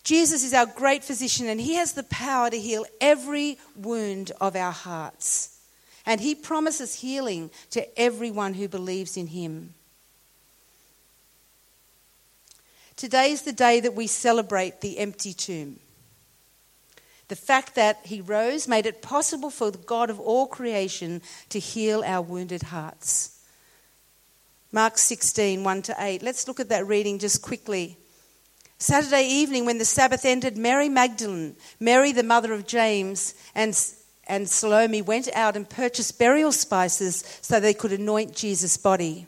Jesus 0.02 0.44
is 0.44 0.52
our 0.52 0.66
great 0.66 1.02
physician 1.02 1.48
and 1.48 1.58
he 1.58 1.74
has 1.76 1.94
the 1.94 2.02
power 2.02 2.50
to 2.50 2.60
heal 2.60 2.84
every 3.00 3.58
wound 3.74 4.32
of 4.40 4.54
our 4.54 4.72
hearts. 4.72 5.58
And 6.04 6.20
he 6.20 6.34
promises 6.34 6.96
healing 6.96 7.50
to 7.70 7.98
everyone 7.98 8.52
who 8.52 8.68
believes 8.68 9.16
in 9.16 9.28
him. 9.28 9.72
Today 12.96 13.32
is 13.32 13.42
the 13.42 13.52
day 13.52 13.80
that 13.80 13.94
we 13.94 14.06
celebrate 14.06 14.82
the 14.82 14.98
empty 14.98 15.32
tomb. 15.32 15.80
The 17.28 17.36
fact 17.36 17.74
that 17.74 18.00
he 18.04 18.20
rose 18.20 18.68
made 18.68 18.86
it 18.86 19.02
possible 19.02 19.50
for 19.50 19.70
the 19.70 19.78
God 19.78 20.10
of 20.10 20.20
all 20.20 20.46
creation 20.46 21.22
to 21.48 21.58
heal 21.58 22.02
our 22.04 22.22
wounded 22.22 22.64
hearts. 22.64 23.40
Mark 24.72 24.98
16, 24.98 25.62
1 25.62 25.82
to 25.82 25.94
8. 25.98 26.22
Let's 26.22 26.48
look 26.48 26.60
at 26.60 26.68
that 26.68 26.86
reading 26.86 27.18
just 27.18 27.42
quickly. 27.42 27.96
Saturday 28.78 29.24
evening, 29.24 29.64
when 29.64 29.78
the 29.78 29.84
Sabbath 29.84 30.24
ended, 30.24 30.58
Mary 30.58 30.88
Magdalene, 30.88 31.56
Mary 31.80 32.12
the 32.12 32.22
mother 32.22 32.52
of 32.52 32.66
James, 32.66 33.34
and, 33.54 33.80
and 34.26 34.48
Salome 34.48 35.00
went 35.00 35.28
out 35.34 35.56
and 35.56 35.70
purchased 35.70 36.18
burial 36.18 36.52
spices 36.52 37.24
so 37.40 37.60
they 37.60 37.72
could 37.72 37.92
anoint 37.92 38.34
Jesus' 38.34 38.76
body. 38.76 39.26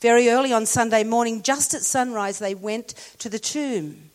Very 0.00 0.28
early 0.28 0.52
on 0.52 0.66
Sunday 0.66 1.04
morning, 1.04 1.42
just 1.42 1.74
at 1.74 1.82
sunrise, 1.82 2.38
they 2.38 2.54
went 2.54 2.88
to 3.18 3.28
the 3.28 3.38
tomb. 3.38 4.07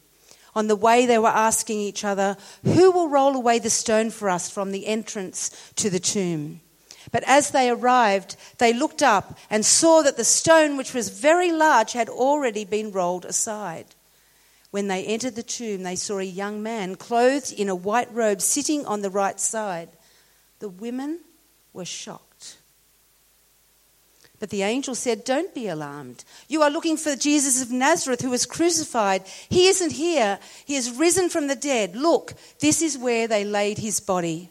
On 0.55 0.67
the 0.67 0.75
way, 0.75 1.05
they 1.05 1.17
were 1.17 1.27
asking 1.27 1.79
each 1.79 2.03
other, 2.03 2.37
Who 2.63 2.91
will 2.91 3.09
roll 3.09 3.35
away 3.35 3.59
the 3.59 3.69
stone 3.69 4.11
for 4.11 4.29
us 4.29 4.49
from 4.49 4.71
the 4.71 4.87
entrance 4.87 5.49
to 5.75 5.89
the 5.89 5.99
tomb? 5.99 6.61
But 7.11 7.23
as 7.25 7.51
they 7.51 7.69
arrived, 7.69 8.37
they 8.59 8.73
looked 8.73 9.03
up 9.03 9.37
and 9.49 9.65
saw 9.65 10.01
that 10.03 10.17
the 10.17 10.23
stone, 10.23 10.77
which 10.77 10.93
was 10.93 11.09
very 11.09 11.51
large, 11.51 11.93
had 11.93 12.09
already 12.09 12.65
been 12.65 12.91
rolled 12.91 13.25
aside. 13.25 13.95
When 14.71 14.87
they 14.87 15.05
entered 15.05 15.35
the 15.35 15.43
tomb, 15.43 15.83
they 15.83 15.95
saw 15.95 16.19
a 16.19 16.23
young 16.23 16.63
man 16.63 16.95
clothed 16.95 17.51
in 17.51 17.69
a 17.69 17.75
white 17.75 18.11
robe 18.11 18.41
sitting 18.41 18.85
on 18.85 19.01
the 19.01 19.09
right 19.11 19.39
side. 19.39 19.89
The 20.59 20.69
women 20.69 21.19
were 21.73 21.85
shocked. 21.85 22.32
But 24.43 24.49
the 24.49 24.63
angel 24.63 24.93
said, 24.93 25.23
Don't 25.23 25.55
be 25.55 25.69
alarmed. 25.69 26.25
You 26.49 26.63
are 26.63 26.69
looking 26.69 26.97
for 26.97 27.15
Jesus 27.15 27.61
of 27.61 27.71
Nazareth 27.71 28.19
who 28.19 28.31
was 28.31 28.45
crucified. 28.45 29.23
He 29.47 29.69
isn't 29.69 29.93
here, 29.93 30.37
he 30.65 30.75
has 30.75 30.91
risen 30.91 31.29
from 31.29 31.47
the 31.47 31.55
dead. 31.55 31.95
Look, 31.95 32.33
this 32.59 32.81
is 32.81 32.97
where 32.97 33.25
they 33.25 33.45
laid 33.45 33.77
his 33.77 34.01
body. 34.01 34.49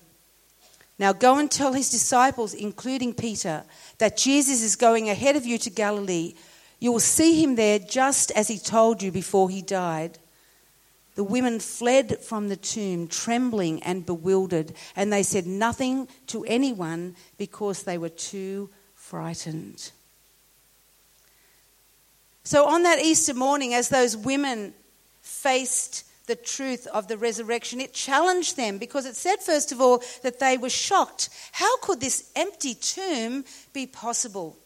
Now 0.99 1.13
go 1.13 1.37
and 1.37 1.51
tell 1.51 1.75
his 1.75 1.91
disciples, 1.91 2.55
including 2.55 3.13
Peter, 3.13 3.65
that 3.99 4.17
Jesus 4.17 4.63
is 4.63 4.77
going 4.77 5.11
ahead 5.11 5.37
of 5.37 5.45
you 5.45 5.59
to 5.59 5.69
Galilee. 5.69 6.37
You 6.79 6.91
will 6.91 6.99
see 6.99 7.43
him 7.45 7.57
there 7.57 7.79
just 7.79 8.31
as 8.31 8.49
he 8.49 8.57
told 8.57 9.03
you 9.03 9.13
before 9.13 9.51
he 9.51 9.61
died. 9.61 10.19
The 11.17 11.25
women 11.25 11.61
fled 11.61 12.19
from 12.21 12.49
the 12.49 12.57
tomb, 12.57 13.09
trembling 13.09 13.83
and 13.83 14.07
bewildered, 14.07 14.73
and 14.97 15.13
they 15.13 15.23
said 15.23 15.47
nothing 15.47 16.09
to 16.29 16.47
anyone 16.47 17.15
because 17.37 17.83
they 17.83 17.99
were 17.99 18.09
too 18.09 18.71
frightened. 19.13 19.93
So, 22.45 22.65
on 22.65 22.85
that 22.85 22.99
Easter 22.99 23.35
morning, 23.35 23.75
as 23.75 23.91
those 23.91 24.17
women 24.17 24.73
faced 25.21 26.05
the 26.29 26.35
truth 26.35 26.87
of 26.87 27.09
the 27.09 27.19
resurrection, 27.19 27.79
it 27.79 27.93
challenged 27.93 28.57
them 28.57 28.79
because 28.79 29.05
it 29.05 29.15
said, 29.15 29.41
first 29.41 29.71
of 29.71 29.83
all, 29.83 30.03
that 30.23 30.41
they 30.41 30.57
were 30.57 30.71
shocked. 30.71 31.29
How 31.53 31.77
could 31.81 32.01
this 32.01 32.31
empty 32.35 32.73
tomb 32.73 33.45
be 33.75 33.87
possible? 33.87 34.57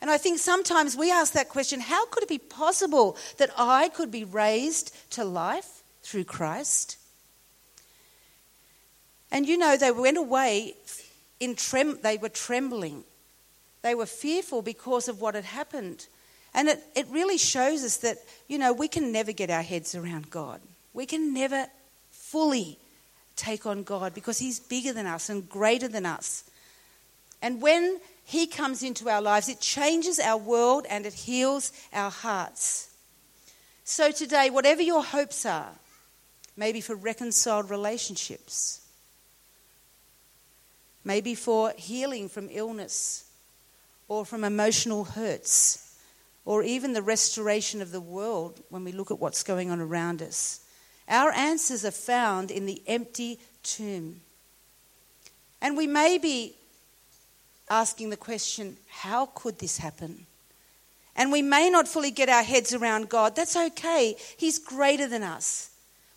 And 0.00 0.08
I 0.08 0.18
think 0.18 0.38
sometimes 0.38 0.96
we 0.96 1.10
ask 1.10 1.32
that 1.32 1.48
question 1.48 1.80
how 1.80 2.06
could 2.06 2.22
it 2.22 2.28
be 2.28 2.38
possible 2.38 3.16
that 3.38 3.50
I 3.58 3.88
could 3.88 4.12
be 4.12 4.22
raised 4.22 4.94
to 5.10 5.24
life 5.24 5.82
through 6.04 6.24
Christ? 6.24 6.96
And 9.32 9.48
you 9.48 9.58
know, 9.58 9.76
they 9.76 9.90
went 9.90 10.16
away 10.16 10.74
in 11.40 11.56
trem- 11.56 11.98
they 12.02 12.18
were 12.18 12.28
trembling. 12.28 13.02
They 13.82 13.94
were 13.94 14.06
fearful 14.06 14.62
because 14.62 15.08
of 15.08 15.20
what 15.20 15.34
had 15.34 15.44
happened. 15.44 16.06
And 16.54 16.68
it, 16.68 16.82
it 16.94 17.06
really 17.08 17.38
shows 17.38 17.82
us 17.82 17.98
that, 17.98 18.18
you 18.48 18.58
know, 18.58 18.72
we 18.72 18.88
can 18.88 19.12
never 19.12 19.32
get 19.32 19.50
our 19.50 19.62
heads 19.62 19.94
around 19.94 20.30
God. 20.30 20.60
We 20.92 21.06
can 21.06 21.34
never 21.34 21.66
fully 22.10 22.78
take 23.36 23.66
on 23.66 23.82
God 23.82 24.14
because 24.14 24.38
He's 24.38 24.60
bigger 24.60 24.92
than 24.92 25.06
us 25.06 25.28
and 25.28 25.48
greater 25.48 25.88
than 25.88 26.06
us. 26.06 26.44
And 27.40 27.60
when 27.60 27.98
he 28.24 28.46
comes 28.46 28.82
into 28.82 29.08
our 29.08 29.20
lives, 29.20 29.48
it 29.48 29.60
changes 29.60 30.20
our 30.20 30.38
world 30.38 30.86
and 30.88 31.04
it 31.04 31.12
heals 31.12 31.72
our 31.92 32.10
hearts. 32.10 32.90
So, 33.84 34.12
today, 34.12 34.48
whatever 34.48 34.80
your 34.80 35.02
hopes 35.02 35.44
are, 35.44 35.72
maybe 36.56 36.80
for 36.80 36.94
reconciled 36.94 37.68
relationships, 37.68 38.80
maybe 41.04 41.34
for 41.34 41.72
healing 41.76 42.28
from 42.28 42.48
illness 42.50 43.24
or 44.12 44.26
from 44.26 44.44
emotional 44.44 45.04
hurts, 45.04 45.96
or 46.44 46.62
even 46.62 46.92
the 46.92 47.00
restoration 47.00 47.80
of 47.80 47.92
the 47.92 48.00
world 48.00 48.62
when 48.68 48.84
we 48.84 48.92
look 48.92 49.10
at 49.10 49.18
what's 49.18 49.42
going 49.42 49.70
on 49.70 49.80
around 49.80 50.20
us. 50.20 50.60
Our 51.08 51.32
answers 51.32 51.84
are 51.84 51.90
found 51.90 52.50
in 52.50 52.66
the 52.66 52.82
empty 52.86 53.38
tomb. 53.62 54.20
And 55.62 55.76
we 55.76 55.86
may 55.86 56.18
be 56.18 56.54
asking 57.70 58.10
the 58.10 58.16
question, 58.16 58.76
how 58.88 59.26
could 59.34 59.58
this 59.58 59.78
happen? 59.78 60.26
And 61.16 61.32
we 61.32 61.40
may 61.40 61.70
not 61.70 61.88
fully 61.88 62.10
get 62.10 62.28
our 62.28 62.42
heads 62.42 62.74
around 62.74 63.08
God. 63.08 63.34
That's 63.34 63.56
okay. 63.56 64.16
He's 64.36 64.58
greater 64.58 65.08
than 65.08 65.22
us. 65.22 65.70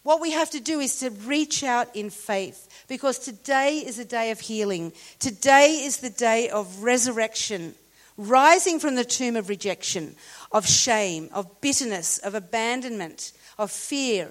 What 0.03 0.21
we 0.21 0.31
have 0.31 0.51
to 0.51 0.59
do 0.59 0.79
is 0.79 0.99
to 0.99 1.09
reach 1.09 1.63
out 1.63 1.95
in 1.95 2.09
faith 2.09 2.85
because 2.87 3.19
today 3.19 3.77
is 3.77 3.99
a 3.99 4.05
day 4.05 4.31
of 4.31 4.39
healing. 4.39 4.93
Today 5.17 5.81
is 5.83 5.97
the 5.97 6.11
day 6.11 6.49
of 6.49 6.83
resurrection, 6.83 7.73
rising 8.17 8.79
from 8.79 8.95
the 8.95 9.05
tomb 9.05 9.35
of 9.35 9.49
rejection, 9.49 10.15
of 10.51 10.67
shame, 10.67 11.29
of 11.33 11.61
bitterness, 11.61 12.17
of 12.19 12.35
abandonment, 12.35 13.31
of 13.57 13.71
fear, 13.71 14.29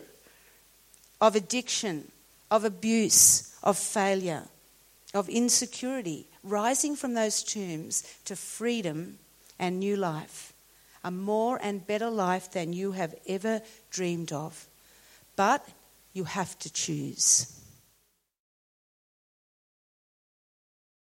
of 1.21 1.37
addiction, 1.37 2.11
of 2.51 2.65
abuse, 2.65 3.57
of 3.63 3.77
failure, 3.77 4.45
of 5.13 5.29
insecurity, 5.29 6.27
rising 6.43 6.97
from 6.97 7.15
those 7.15 7.43
tombs 7.43 8.03
to 8.25 8.37
freedom 8.37 9.19
and 9.59 9.79
new 9.79 9.97
life, 9.97 10.53
a 11.03 11.11
more 11.11 11.59
and 11.63 11.87
better 11.87 12.11
life 12.11 12.51
than 12.53 12.73
you 12.73 12.93
have 12.93 13.15
ever 13.27 13.61
dreamed 13.91 14.33
of. 14.33 14.67
But 15.37 15.67
you 16.13 16.25
have 16.25 16.59
to 16.61 16.73
choose. 16.73 17.61